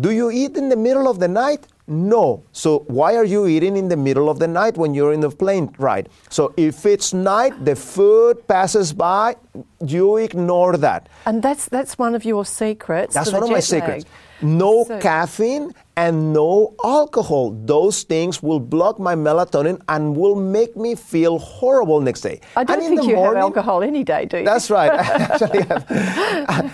Do 0.00 0.10
you 0.12 0.30
eat 0.30 0.56
in 0.56 0.70
the 0.70 0.76
middle 0.76 1.08
of 1.08 1.20
the 1.20 1.28
night? 1.28 1.66
No. 1.86 2.42
So 2.52 2.80
why 2.88 3.14
are 3.16 3.24
you 3.24 3.46
eating 3.46 3.76
in 3.76 3.88
the 3.88 3.96
middle 3.96 4.30
of 4.30 4.38
the 4.38 4.48
night 4.48 4.78
when 4.78 4.94
you're 4.94 5.12
in 5.12 5.20
the 5.20 5.30
plane 5.30 5.74
ride? 5.78 6.08
So 6.30 6.54
if 6.56 6.86
it's 6.86 7.12
night, 7.12 7.64
the 7.64 7.76
food 7.76 8.48
passes 8.48 8.94
by, 8.94 9.36
you 9.84 10.16
ignore 10.16 10.78
that. 10.78 11.10
And 11.26 11.42
that's 11.42 11.68
that's 11.68 11.98
one 11.98 12.14
of 12.14 12.24
your 12.24 12.46
secrets. 12.46 13.14
That's 13.14 13.30
one 13.30 13.42
of 13.42 13.50
my 13.50 13.60
secrets. 13.60 14.06
No 14.40 14.84
so, 14.84 14.98
caffeine 14.98 15.72
and 15.96 16.32
no 16.32 16.74
alcohol. 16.84 17.52
Those 17.64 18.02
things 18.02 18.42
will 18.42 18.60
block 18.60 18.98
my 18.98 19.14
melatonin 19.14 19.80
and 19.88 20.16
will 20.16 20.34
make 20.34 20.76
me 20.76 20.94
feel 20.94 21.38
horrible 21.38 22.00
next 22.00 22.22
day. 22.22 22.40
I 22.56 22.64
don't 22.64 22.80
think 22.80 23.04
you 23.04 23.14
morning, 23.14 23.36
have 23.36 23.44
alcohol 23.44 23.82
any 23.82 24.02
day, 24.02 24.26
do 24.26 24.38
you? 24.38 24.44
That's 24.44 24.70
right. 24.70 24.90
Actually, 24.92 25.66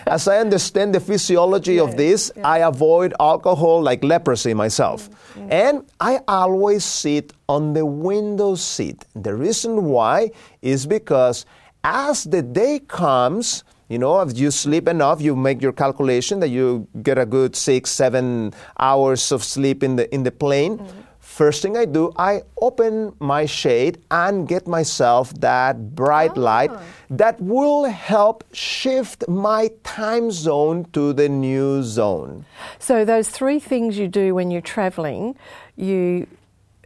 as 0.06 0.26
I 0.26 0.38
understand 0.38 0.94
the 0.94 1.00
physiology 1.00 1.78
of 1.78 1.96
this, 1.96 2.32
I 2.42 2.58
avoid 2.58 3.14
alcohol 3.20 3.82
like 3.82 4.02
leprosy 4.02 4.54
myself. 4.54 5.10
Mm-hmm. 5.10 5.52
And 5.52 5.90
I 6.00 6.20
always 6.26 6.84
sit 6.84 7.32
on 7.48 7.74
the 7.74 7.84
window 7.84 8.54
seat. 8.54 9.04
The 9.14 9.34
reason 9.34 9.84
why 9.84 10.30
is 10.62 10.86
because 10.86 11.44
as 11.84 12.24
the 12.24 12.42
day 12.42 12.80
comes, 12.80 13.64
you 13.90 13.98
know, 13.98 14.20
if 14.20 14.38
you 14.38 14.52
sleep 14.52 14.86
enough, 14.86 15.20
you 15.20 15.34
make 15.34 15.60
your 15.60 15.72
calculation 15.72 16.38
that 16.40 16.48
you 16.48 16.86
get 17.02 17.18
a 17.18 17.26
good 17.26 17.56
six, 17.56 17.90
seven 17.90 18.54
hours 18.78 19.32
of 19.32 19.42
sleep 19.42 19.82
in 19.82 19.96
the 19.96 20.06
in 20.14 20.22
the 20.22 20.30
plane. 20.30 20.78
Mm-hmm. 20.78 21.00
First 21.18 21.62
thing 21.62 21.76
I 21.76 21.86
do, 21.86 22.12
I 22.16 22.42
open 22.60 23.14
my 23.18 23.46
shade 23.46 23.98
and 24.10 24.46
get 24.46 24.66
myself 24.66 25.32
that 25.40 25.94
bright 25.94 26.32
oh. 26.36 26.40
light 26.40 26.70
that 27.08 27.40
will 27.40 27.84
help 27.84 28.44
shift 28.52 29.26
my 29.28 29.70
time 29.82 30.30
zone 30.30 30.86
to 30.92 31.12
the 31.12 31.28
new 31.28 31.82
zone. 31.82 32.44
So 32.78 33.04
those 33.04 33.28
three 33.28 33.58
things 33.58 33.98
you 33.98 34.06
do 34.06 34.34
when 34.34 34.50
you're 34.50 34.60
traveling, 34.60 35.34
you 35.76 36.26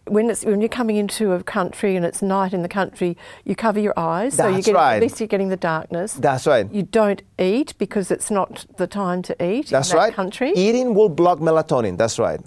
when 0.07 0.31
it's 0.31 0.45
when 0.45 0.61
you're 0.61 0.69
coming 0.69 0.97
into 0.97 1.33
a 1.33 1.43
country 1.43 1.97
and 1.97 2.05
it's 2.05 2.23
night 2.23 2.53
in 2.53 2.62
the 2.62 2.69
country, 2.69 3.17
you 3.45 3.57
cover 3.57 3.81
your 3.81 3.95
eyes, 3.99 4.37
That's 4.37 4.51
so 4.51 4.57
you 4.57 4.62
get 4.62 4.75
right. 4.75 4.97
at 4.97 5.03
least 5.03 5.21
you're 5.21 5.27
getting 5.27 5.49
the 5.49 5.57
darkness. 5.57 6.14
That's 6.14 6.47
right. 6.47 6.71
You 6.73 6.83
don't 6.83 7.23
eat 7.38 7.75
because 7.79 8.11
it's 8.11 8.31
not 8.31 8.67
the 8.77 8.87
time 8.87 9.23
to 9.23 9.45
eat. 9.45 9.69
That's 9.69 9.90
in 9.90 9.97
that 9.97 10.03
right. 10.03 10.14
Country. 10.14 10.53
Eating 10.55 10.95
will 10.95 11.09
block 11.09 11.38
melatonin. 11.38 11.97
That's 11.97 12.19
right. 12.19 12.40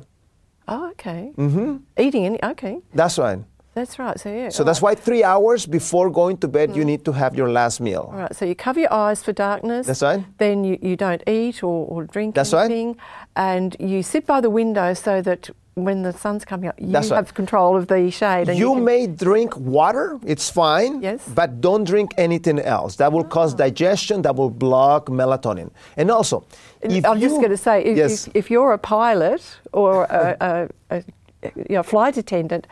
Oh, 0.67 0.89
okay. 0.91 1.31
Mm-hmm. 1.37 1.77
Eating 1.97 2.25
any? 2.25 2.43
Okay. 2.43 2.79
That's 2.93 3.17
right. 3.17 3.39
That's 3.73 3.99
right. 3.99 4.19
So 4.19 4.33
yeah. 4.33 4.49
So 4.49 4.63
that's 4.63 4.81
why 4.81 4.95
three 4.95 5.23
hours 5.23 5.67
before 5.67 6.09
going 6.09 6.37
to 6.37 6.47
bed, 6.47 6.71
mm. 6.71 6.77
you 6.77 6.85
need 6.85 7.05
to 7.05 7.11
have 7.11 7.35
your 7.35 7.51
last 7.51 7.79
meal. 7.79 8.09
All 8.11 8.19
right. 8.19 8.35
So 8.35 8.43
you 8.43 8.55
cover 8.55 8.79
your 8.79 8.91
eyes 8.91 9.21
for 9.21 9.33
darkness. 9.33 9.85
That's 9.85 10.01
right. 10.01 10.25
Then 10.39 10.63
you, 10.63 10.79
you 10.81 10.95
don't 10.95 11.21
eat 11.27 11.63
or, 11.63 11.85
or 11.87 12.05
drink 12.05 12.33
that's 12.33 12.53
anything. 12.53 12.87
Right. 12.87 12.97
And 13.35 13.75
you 13.79 14.01
sit 14.01 14.25
by 14.25 14.41
the 14.41 14.49
window 14.49 14.95
so 14.95 15.21
that 15.21 15.51
when 15.77 16.01
the 16.01 16.11
sun's 16.11 16.43
coming 16.43 16.69
up, 16.69 16.75
you 16.79 16.87
That's 16.87 17.09
have 17.09 17.25
right. 17.25 17.35
control 17.35 17.77
of 17.77 17.87
the 17.87 18.09
shade. 18.09 18.47
You, 18.47 18.55
you 18.55 18.75
may 18.75 19.05
drink 19.05 19.55
water, 19.57 20.19
it's 20.25 20.49
fine. 20.49 21.01
Yes. 21.01 21.27
But 21.27 21.61
don't 21.61 21.83
drink 21.83 22.13
anything 22.17 22.59
else. 22.59 22.95
That 22.95 23.11
will 23.11 23.25
oh. 23.25 23.35
cause 23.35 23.53
ah. 23.53 23.57
digestion, 23.57 24.23
that 24.23 24.35
will 24.35 24.49
block 24.49 25.05
melatonin. 25.05 25.69
And 25.95 26.09
also, 26.09 26.45
if 26.81 27.05
I'm 27.05 27.17
you, 27.17 27.27
just 27.27 27.35
going 27.35 27.51
to 27.51 27.57
say, 27.57 27.83
if, 27.83 27.97
yes. 27.97 28.27
if, 28.27 28.35
if, 28.35 28.51
you're 28.51 28.73
a 28.73 28.79
pilot 28.79 29.43
or 29.71 30.05
a, 30.05 30.69
a, 30.89 30.95
a 30.95 31.51
you 31.55 31.75
know, 31.75 31.83
flight 31.83 32.17
attendant, 32.17 32.65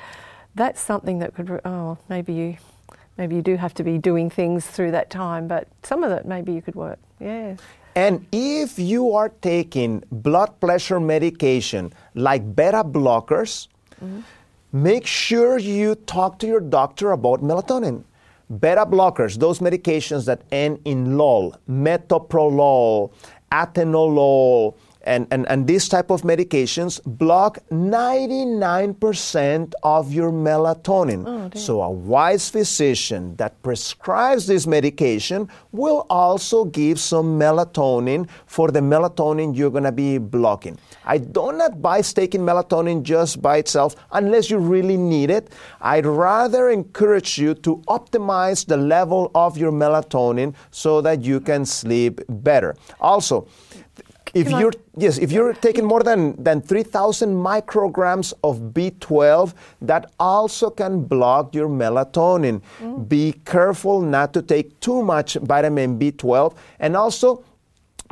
that's 0.56 0.82
something 0.82 1.20
that 1.20 1.36
could, 1.36 1.62
oh, 1.66 1.98
maybe 2.10 2.34
you. 2.34 2.58
Maybe 3.18 3.38
you 3.38 3.42
do 3.42 3.56
have 3.56 3.74
to 3.76 3.84
be 3.84 3.98
doing 3.98 4.30
things 4.30 4.68
through 4.68 4.92
that 4.92 5.10
time, 5.10 5.48
but 5.48 5.70
some 5.84 6.04
of 6.04 6.12
it 6.12 6.26
maybe 6.26 6.52
you 6.52 6.62
could 6.62 6.76
work. 6.76 7.00
Yeah. 7.22 7.56
And 7.96 8.28
if 8.34 8.78
you 8.78 9.14
are 9.14 9.30
taking 9.30 10.04
blood 10.12 10.60
pressure 10.60 11.00
medication 11.00 11.94
like 12.14 12.56
beta 12.56 12.84
blockers, 12.84 13.70
mm-hmm. 14.04 14.20
make 14.74 15.08
sure 15.08 15.58
you 15.58 15.96
talk 15.96 16.38
to 16.40 16.48
your 16.48 16.60
doctor 16.60 17.12
about 17.12 17.42
melatonin. 17.42 18.04
Beta 18.60 18.86
blockers, 18.86 19.40
those 19.40 19.60
medications 19.60 20.26
that 20.26 20.42
end 20.52 20.80
in 20.86 21.18
LOL, 21.18 21.56
metoprolol, 21.70 23.12
atenolol, 23.52 24.76
and, 25.06 25.28
and, 25.32 25.48
and 25.48 25.68
these 25.68 25.88
type 25.88 26.10
of 26.10 26.24
medications 26.24 27.00
block 27.06 27.60
99% 27.72 29.74
of 29.84 30.12
your 30.12 30.32
melatonin. 30.32 31.24
Oh, 31.28 31.58
so 31.58 31.82
a 31.82 31.90
wise 31.90 32.50
physician 32.50 33.36
that 33.36 33.62
prescribes 33.62 34.48
this 34.48 34.66
medication 34.66 35.48
will 35.72 36.06
also 36.10 36.66
give 36.66 37.00
some 37.00 37.40
melatonin 37.40 38.28
for 38.48 38.72
the 38.72 38.80
melatonin 38.80 39.56
you're 39.56 39.70
going 39.70 39.84
to 39.84 39.92
be 39.92 40.18
blocking. 40.18 40.78
I 41.06 41.20
don't 41.20 41.62
advise 41.62 42.14
taking 42.14 42.42
melatonin 42.42 43.04
just 43.04 43.42
by 43.42 43.58
itself 43.58 43.96
unless 44.12 44.50
you 44.50 44.58
really 44.58 44.98
need 44.98 45.30
it. 45.30 45.54
I'd 45.82 46.06
rather 46.06 46.70
encourage 46.70 47.38
you 47.38 47.54
to 47.56 47.78
optimize 47.88 48.66
the 48.66 48.78
level 48.78 49.32
of 49.36 49.58
your 49.58 49.72
melatonin 49.72 50.56
so 50.72 51.02
that 51.02 51.24
you 51.24 51.40
can 51.40 51.66
sleep 51.66 52.22
better. 52.28 52.76
Also, 53.00 53.48
If 54.36 54.50
you're 54.52 54.74
yes, 54.98 55.18
if 55.18 55.32
you're 55.32 55.54
taking 55.54 55.86
more 55.86 56.04
than 56.04 56.36
than 56.44 56.62
3,000 56.62 57.34
micrograms 57.34 58.34
of 58.44 58.60
B12, 58.76 59.54
that 59.82 60.12
also 60.20 60.70
can 60.70 61.04
block 61.06 61.56
your 61.56 61.70
melatonin. 61.70 62.62
Mm. 62.82 63.08
Be 63.08 63.32
careful 63.46 64.02
not 64.02 64.34
to 64.34 64.42
take 64.42 64.78
too 64.82 65.02
much 65.02 65.36
vitamin 65.42 65.98
B12, 65.98 66.54
and 66.82 66.98
also 66.98 67.46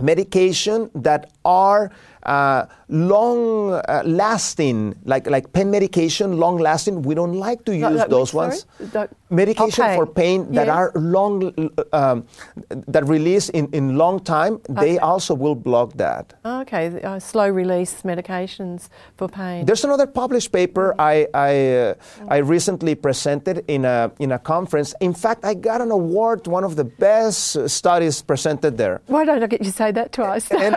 medication 0.02 0.90
that 0.96 1.32
are 1.44 1.92
uh, 2.26 2.66
long 2.90 3.74
uh, 3.74 4.04
lasting, 4.06 4.96
like 5.06 5.30
like 5.30 5.52
pain 5.54 5.70
medication, 5.72 6.38
long 6.38 6.58
lasting. 6.58 7.02
We 7.02 7.16
don't 7.16 7.34
like 7.34 7.66
to 7.66 7.76
use 7.76 7.98
like 8.00 8.10
those 8.10 8.34
ones. 8.34 8.66
The- 8.80 9.10
medication 9.30 9.84
oh, 9.84 9.96
for 9.96 10.06
pain. 10.06 10.52
that 10.54 10.68
Yes. 10.68 10.78
are 10.78 10.92
long, 10.96 11.52
um, 11.92 12.26
that 12.70 13.04
release 13.08 13.50
in, 13.50 13.68
in 13.74 13.98
long 13.98 14.20
time. 14.20 14.60
They 14.70 15.00
also 15.00 15.34
will 15.34 15.56
block 15.56 15.94
that. 15.98 16.34
Okay, 16.46 17.02
uh, 17.02 17.20
slow 17.20 17.50
release 17.50 18.04
medications 18.04 18.90
for 19.18 19.28
pain. 19.28 19.66
There's 19.66 19.84
another 19.84 20.08
published 20.08 20.52
paper 20.52 20.94
I 21.00 21.28
I, 21.34 21.54
uh, 21.76 21.94
I 22.36 22.38
recently 22.38 22.96
presented 22.96 23.66
in 23.68 23.86
a 23.86 24.12
in 24.20 24.32
a 24.32 24.40
conference. 24.40 24.94
In 25.00 25.14
fact, 25.14 25.44
I 25.46 25.54
got 25.56 25.82
an 25.82 25.92
award, 25.92 26.48
one 26.48 26.64
of 26.64 26.76
the 26.76 26.84
best 26.86 27.58
uh, 27.58 27.68
studies 27.68 28.22
presented 28.22 28.78
there. 28.78 29.02
Why 29.08 29.26
don't 29.26 29.44
I 29.44 29.48
get 29.48 29.62
you 29.62 29.72
to 29.72 29.78
say 29.84 29.92
that 29.92 30.12
twice? 30.12 30.52
And, 30.52 30.76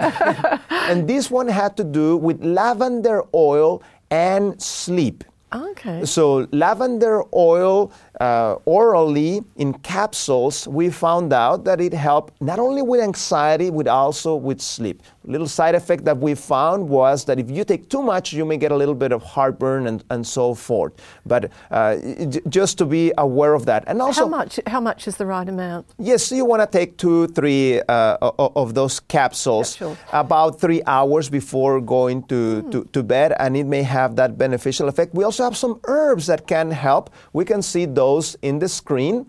and 0.90 1.08
this 1.08 1.30
one 1.36 1.48
had 1.48 1.76
to 1.76 1.84
do 1.84 2.16
with 2.16 2.42
lavender 2.42 3.18
oil 3.34 3.82
and 4.10 4.60
sleep. 4.60 5.24
okay. 5.52 6.04
So, 6.04 6.48
lavender 6.52 7.22
oil 7.34 7.92
uh, 8.20 8.56
orally 8.64 9.42
in 9.56 9.72
capsules, 9.74 10.66
we 10.68 10.90
found 10.90 11.32
out 11.32 11.64
that 11.64 11.80
it 11.80 11.92
helped 11.92 12.40
not 12.40 12.58
only 12.58 12.82
with 12.82 13.00
anxiety, 13.00 13.70
but 13.70 13.86
also 13.88 14.34
with 14.34 14.60
sleep. 14.60 15.02
Little 15.24 15.48
side 15.48 15.74
effect 15.74 16.04
that 16.04 16.16
we 16.18 16.34
found 16.34 16.88
was 16.88 17.24
that 17.24 17.38
if 17.38 17.50
you 17.50 17.64
take 17.64 17.90
too 17.90 18.02
much, 18.02 18.32
you 18.32 18.44
may 18.44 18.56
get 18.56 18.70
a 18.70 18.76
little 18.76 18.94
bit 18.94 19.12
of 19.12 19.22
heartburn 19.22 19.88
and, 19.88 20.04
and 20.10 20.24
so 20.24 20.54
forth. 20.54 20.92
But 21.26 21.50
uh, 21.70 21.96
j- 21.96 22.40
just 22.48 22.78
to 22.78 22.86
be 22.86 23.12
aware 23.18 23.54
of 23.54 23.66
that. 23.66 23.84
And 23.88 24.00
also, 24.00 24.22
how 24.22 24.28
much? 24.28 24.60
How 24.66 24.80
much 24.80 25.08
is 25.08 25.16
the 25.16 25.26
right 25.26 25.48
amount? 25.48 25.86
Yes, 25.98 26.30
you 26.30 26.44
want 26.44 26.62
to 26.62 26.78
take 26.78 26.96
two, 26.96 27.26
three 27.28 27.80
uh, 27.80 28.16
of 28.62 28.74
those 28.74 29.00
capsules 29.00 29.74
Capsule. 29.74 29.96
about 30.12 30.60
three 30.60 30.80
hours 30.86 31.28
before 31.28 31.80
going 31.80 32.22
to, 32.28 32.62
to, 32.70 32.84
to 32.92 33.02
bed, 33.02 33.34
and 33.40 33.56
it 33.56 33.66
may 33.66 33.82
have 33.82 34.14
that 34.16 34.38
beneficial 34.38 34.88
effect. 34.88 35.12
We 35.12 35.24
also 35.24 35.42
have 35.42 35.56
some 35.56 35.80
herbs 35.84 36.26
that 36.28 36.46
can 36.46 36.70
help. 36.70 37.10
We 37.32 37.44
can 37.44 37.62
see 37.62 37.84
those 37.84 38.05
in 38.42 38.58
the 38.58 38.68
screen. 38.68 39.26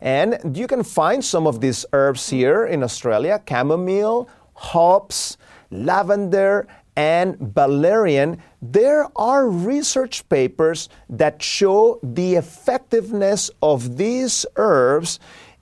And 0.00 0.56
you 0.56 0.66
can 0.66 0.82
find 0.82 1.24
some 1.24 1.46
of 1.46 1.60
these 1.60 1.86
herbs 1.92 2.28
here 2.28 2.66
in 2.66 2.82
Australia 2.82 3.40
chamomile, 3.48 4.28
hops, 4.54 5.36
lavender, 5.70 6.66
and 6.96 7.36
valerian, 7.38 8.42
there 8.62 9.06
are 9.16 9.48
research 9.48 10.26
papers 10.28 10.88
that 11.10 11.42
show 11.42 12.00
the 12.02 12.34
effectiveness 12.36 13.50
of 13.62 13.98
these 13.98 14.46
herbs 14.56 15.20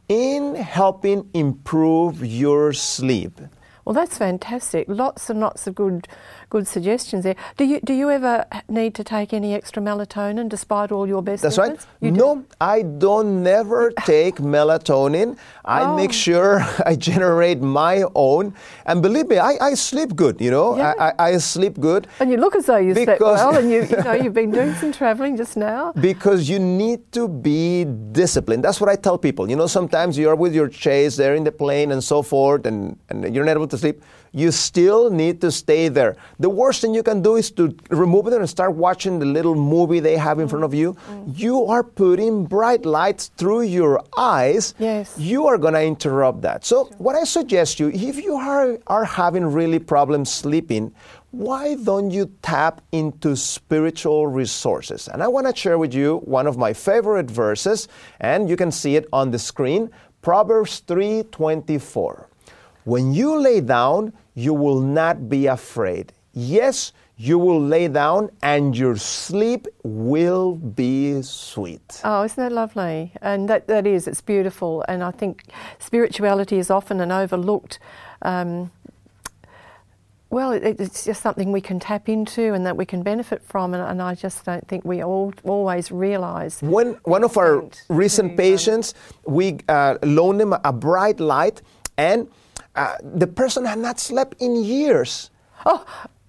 in 0.08 0.54
helping 0.54 1.28
improve 1.34 2.24
your 2.24 2.72
sleep. 2.72 3.40
Well, 3.84 3.94
that's 3.94 4.16
fantastic. 4.16 4.86
Lots 4.88 5.28
and 5.28 5.40
lots 5.40 5.66
of 5.66 5.74
good, 5.74 6.08
good 6.54 6.66
suggestions 6.68 7.24
there. 7.26 7.36
Do 7.56 7.64
you 7.70 7.80
do 7.90 7.92
you 8.00 8.08
ever 8.16 8.34
need 8.68 8.92
to 9.00 9.04
take 9.10 9.32
any 9.38 9.50
extra 9.58 9.82
melatonin 9.88 10.48
despite 10.56 10.92
all 10.96 11.06
your 11.14 11.22
best 11.28 11.42
That's 11.42 11.58
right. 11.62 11.72
efforts? 11.72 11.86
You 12.00 12.10
do? 12.12 12.16
no, 12.24 12.28
I 12.74 12.76
don't 13.06 13.30
never 13.42 13.80
take 14.14 14.36
melatonin. 14.54 15.36
I 15.64 15.80
Oh. 15.84 15.96
make 16.00 16.12
sure 16.26 16.52
I 16.90 16.94
generate 17.10 17.60
my 17.80 17.96
own. 18.26 18.44
And 18.86 19.02
believe 19.06 19.26
me, 19.32 19.38
I, 19.50 19.52
I 19.70 19.74
sleep 19.74 20.10
good, 20.22 20.40
you 20.46 20.50
know. 20.56 20.68
Yeah. 20.76 20.94
I, 21.06 21.08
I, 21.08 21.28
I 21.34 21.38
sleep 21.38 21.74
good. 21.88 22.06
And 22.20 22.30
you 22.30 22.38
look 22.44 22.54
as 22.60 22.66
though 22.70 22.82
you 22.86 22.94
slept 22.94 23.20
well, 23.20 23.56
and 23.60 23.68
you 23.74 23.80
you 23.92 23.96
know 24.06 24.14
you've 24.22 24.38
been 24.42 24.52
doing 24.58 24.72
some 24.82 24.92
travelling 25.00 25.34
just 25.42 25.56
now. 25.68 25.80
Because 26.10 26.40
you 26.52 26.58
need 26.84 27.00
to 27.18 27.22
be 27.50 27.84
disciplined. 28.22 28.62
That's 28.66 28.80
what 28.82 28.90
I 28.94 28.96
tell 29.06 29.18
people. 29.28 29.44
You 29.52 29.56
know, 29.60 29.66
sometimes 29.78 30.12
you're 30.22 30.38
with 30.44 30.54
your 30.60 30.68
chase 30.84 31.14
there 31.22 31.34
in 31.40 31.44
the 31.50 31.54
plane 31.64 31.88
and 31.94 32.02
so 32.12 32.22
forth, 32.22 32.62
and, 32.70 32.96
and 33.08 33.34
you're 33.34 33.48
not 33.50 33.56
able 33.60 33.72
to 33.76 33.78
sleep. 33.84 33.98
You 34.34 34.50
still 34.50 35.10
need 35.10 35.40
to 35.42 35.52
stay 35.52 35.86
there. 35.86 36.16
The 36.40 36.50
worst 36.50 36.80
thing 36.80 36.92
you 36.92 37.04
can 37.04 37.22
do 37.22 37.36
is 37.36 37.52
to 37.52 37.74
remove 37.90 38.26
it 38.26 38.32
and 38.32 38.50
start 38.50 38.74
watching 38.74 39.20
the 39.20 39.26
little 39.26 39.54
movie 39.54 40.00
they 40.00 40.16
have 40.16 40.40
in 40.40 40.48
front 40.48 40.64
of 40.64 40.74
you. 40.74 40.94
Mm. 41.08 41.38
You 41.38 41.66
are 41.66 41.84
putting 41.84 42.44
bright 42.44 42.84
lights 42.84 43.30
through 43.36 43.62
your 43.62 44.02
eyes. 44.18 44.74
Yes. 44.78 45.16
You 45.16 45.46
are 45.46 45.56
going 45.56 45.74
to 45.74 45.82
interrupt 45.84 46.42
that. 46.42 46.64
So, 46.64 46.86
what 46.98 47.14
I 47.14 47.22
suggest 47.22 47.78
you, 47.78 47.90
if 47.90 48.16
you 48.16 48.34
are, 48.34 48.76
are 48.88 49.04
having 49.04 49.46
really 49.46 49.78
problems 49.78 50.32
sleeping, 50.32 50.92
why 51.30 51.76
don't 51.76 52.10
you 52.10 52.30
tap 52.42 52.80
into 52.90 53.36
spiritual 53.36 54.26
resources? 54.26 55.08
And 55.08 55.22
I 55.22 55.28
want 55.28 55.46
to 55.46 55.54
share 55.54 55.78
with 55.78 55.94
you 55.94 56.18
one 56.24 56.48
of 56.48 56.58
my 56.58 56.72
favorite 56.72 57.30
verses, 57.30 57.86
and 58.18 58.48
you 58.48 58.56
can 58.56 58.72
see 58.72 58.96
it 58.96 59.06
on 59.12 59.30
the 59.30 59.38
screen 59.38 59.90
Proverbs 60.24 60.80
3:24. 60.86 62.28
When 62.84 63.12
you 63.12 63.38
lay 63.38 63.60
down, 63.60 64.14
you 64.34 64.52
will 64.52 64.80
not 64.80 65.28
be 65.28 65.46
afraid. 65.46 66.12
Yes, 66.32 66.92
you 67.16 67.38
will 67.38 67.60
lay 67.60 67.86
down, 67.86 68.30
and 68.42 68.76
your 68.76 68.96
sleep 68.96 69.68
will 69.84 70.56
be 70.56 71.22
sweet. 71.22 72.00
Oh, 72.02 72.24
isn't 72.24 72.42
that 72.42 72.52
lovely? 72.52 73.12
And 73.22 73.48
that, 73.48 73.68
that 73.68 73.86
is, 73.86 74.08
it's 74.08 74.20
beautiful. 74.20 74.84
And 74.88 75.02
I 75.02 75.12
think 75.12 75.44
spirituality 75.78 76.58
is 76.58 76.70
often 76.70 77.00
an 77.00 77.12
overlooked. 77.12 77.78
Um, 78.22 78.72
well, 80.30 80.50
it, 80.50 80.80
it's 80.80 81.04
just 81.04 81.22
something 81.22 81.52
we 81.52 81.60
can 81.60 81.78
tap 81.78 82.08
into 82.08 82.52
and 82.52 82.66
that 82.66 82.76
we 82.76 82.84
can 82.84 83.04
benefit 83.04 83.44
from, 83.44 83.74
and, 83.74 83.82
and 83.84 84.02
I 84.02 84.16
just 84.16 84.44
don't 84.44 84.66
think 84.66 84.84
we 84.84 85.00
all 85.00 85.32
always 85.44 85.92
realise. 85.92 86.60
When 86.60 86.94
one 87.04 87.22
of 87.22 87.36
our 87.36 87.64
recent 87.88 88.32
um, 88.32 88.36
patients, 88.36 88.94
we 89.24 89.60
uh, 89.68 89.98
loaned 90.02 90.40
him 90.40 90.52
a 90.52 90.72
bright 90.72 91.20
light, 91.20 91.62
and 91.96 92.28
uh, 92.74 92.96
the 93.02 93.26
person 93.26 93.64
had 93.64 93.78
not 93.78 94.00
slept 94.00 94.40
in 94.40 94.56
years. 94.62 95.30
Oh, 95.66 95.84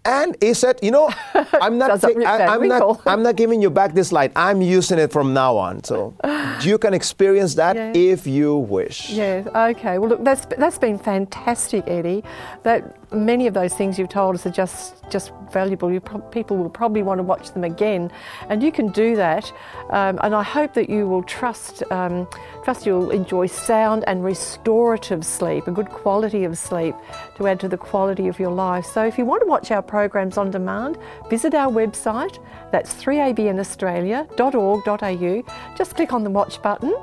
And 0.05 0.37
he 0.39 0.53
said, 0.53 0.79
"You 0.81 0.91
know, 0.91 1.09
I'm 1.61 1.77
not, 1.77 1.99
ta- 2.01 2.09
I, 2.25 2.55
am 2.55 2.67
not. 2.67 3.01
I'm 3.05 3.23
not 3.23 3.35
giving 3.35 3.61
you 3.61 3.69
back 3.69 3.93
this 3.93 4.11
light. 4.11 4.31
I'm 4.35 4.61
using 4.61 4.99
it 4.99 5.11
from 5.11 5.33
now 5.33 5.57
on. 5.57 5.83
So 5.83 6.13
you 6.61 6.77
can 6.77 6.93
experience 6.93 7.55
that 7.55 7.75
Yeah. 7.75 7.91
if 7.95 8.27
you 8.27 8.55
wish." 8.55 9.09
Yeah. 9.09 9.43
Okay. 9.71 9.97
Well, 9.97 10.09
look, 10.09 10.23
that's 10.23 10.45
that's 10.57 10.77
been 10.77 10.99
fantastic, 10.99 11.83
Eddie. 11.87 12.23
That 12.63 12.81
many 13.13 13.47
of 13.47 13.53
those 13.53 13.73
things 13.73 13.97
you've 13.97 14.09
told 14.09 14.35
us 14.35 14.45
are 14.45 14.51
just 14.51 14.93
just 15.09 15.31
valuable. 15.51 15.91
You 15.91 15.99
pro- 16.01 16.21
people 16.21 16.57
will 16.57 16.69
probably 16.69 17.03
want 17.03 17.19
to 17.19 17.23
watch 17.23 17.51
them 17.53 17.63
again, 17.63 18.11
and 18.49 18.61
you 18.61 18.71
can 18.71 18.89
do 18.89 19.15
that. 19.15 19.51
Um, 19.89 20.19
and 20.23 20.35
I 20.35 20.43
hope 20.43 20.73
that 20.73 20.89
you 20.89 21.07
will 21.07 21.23
trust 21.23 21.83
um, 21.91 22.27
trust 22.63 22.85
you'll 22.85 23.11
enjoy 23.11 23.47
sound 23.47 24.03
and 24.07 24.23
restorative 24.23 25.25
sleep, 25.25 25.67
a 25.67 25.71
good 25.71 25.89
quality 25.89 26.43
of 26.43 26.57
sleep, 26.57 26.95
to 27.37 27.47
add 27.47 27.59
to 27.59 27.67
the 27.67 27.77
quality 27.77 28.27
of 28.27 28.39
your 28.39 28.51
life. 28.51 28.85
So, 28.85 29.03
if 29.05 29.17
you 29.17 29.25
want 29.25 29.41
to 29.43 29.47
watch 29.47 29.71
our 29.71 29.81
programs 29.95 30.37
on 30.37 30.51
demand, 30.51 30.97
visit 31.29 31.53
our 31.53 31.71
website. 31.71 32.37
That's 32.71 32.93
3abnaustralia.org.au. 33.01 35.75
Just 35.77 35.95
click 35.95 36.11
on 36.11 36.25
the 36.25 36.29
watch 36.29 36.61
button, 36.61 36.93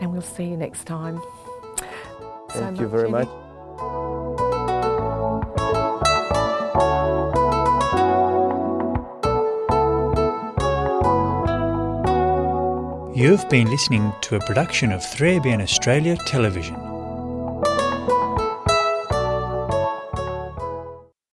and 0.00 0.10
we'll 0.10 0.22
see 0.22 0.44
you 0.44 0.56
next 0.56 0.86
time. 0.86 1.20
So 2.52 2.60
Thank 2.60 2.80
you 2.80 2.88
very 2.88 3.02
Eddie. 3.02 3.12
much. 3.12 3.28
You've 13.14 13.46
been 13.50 13.68
listening 13.68 14.14
to 14.22 14.36
a 14.36 14.40
production 14.40 14.92
of 14.92 15.02
3ABN 15.02 15.60
Australia 15.60 16.16
Television. 16.24 16.89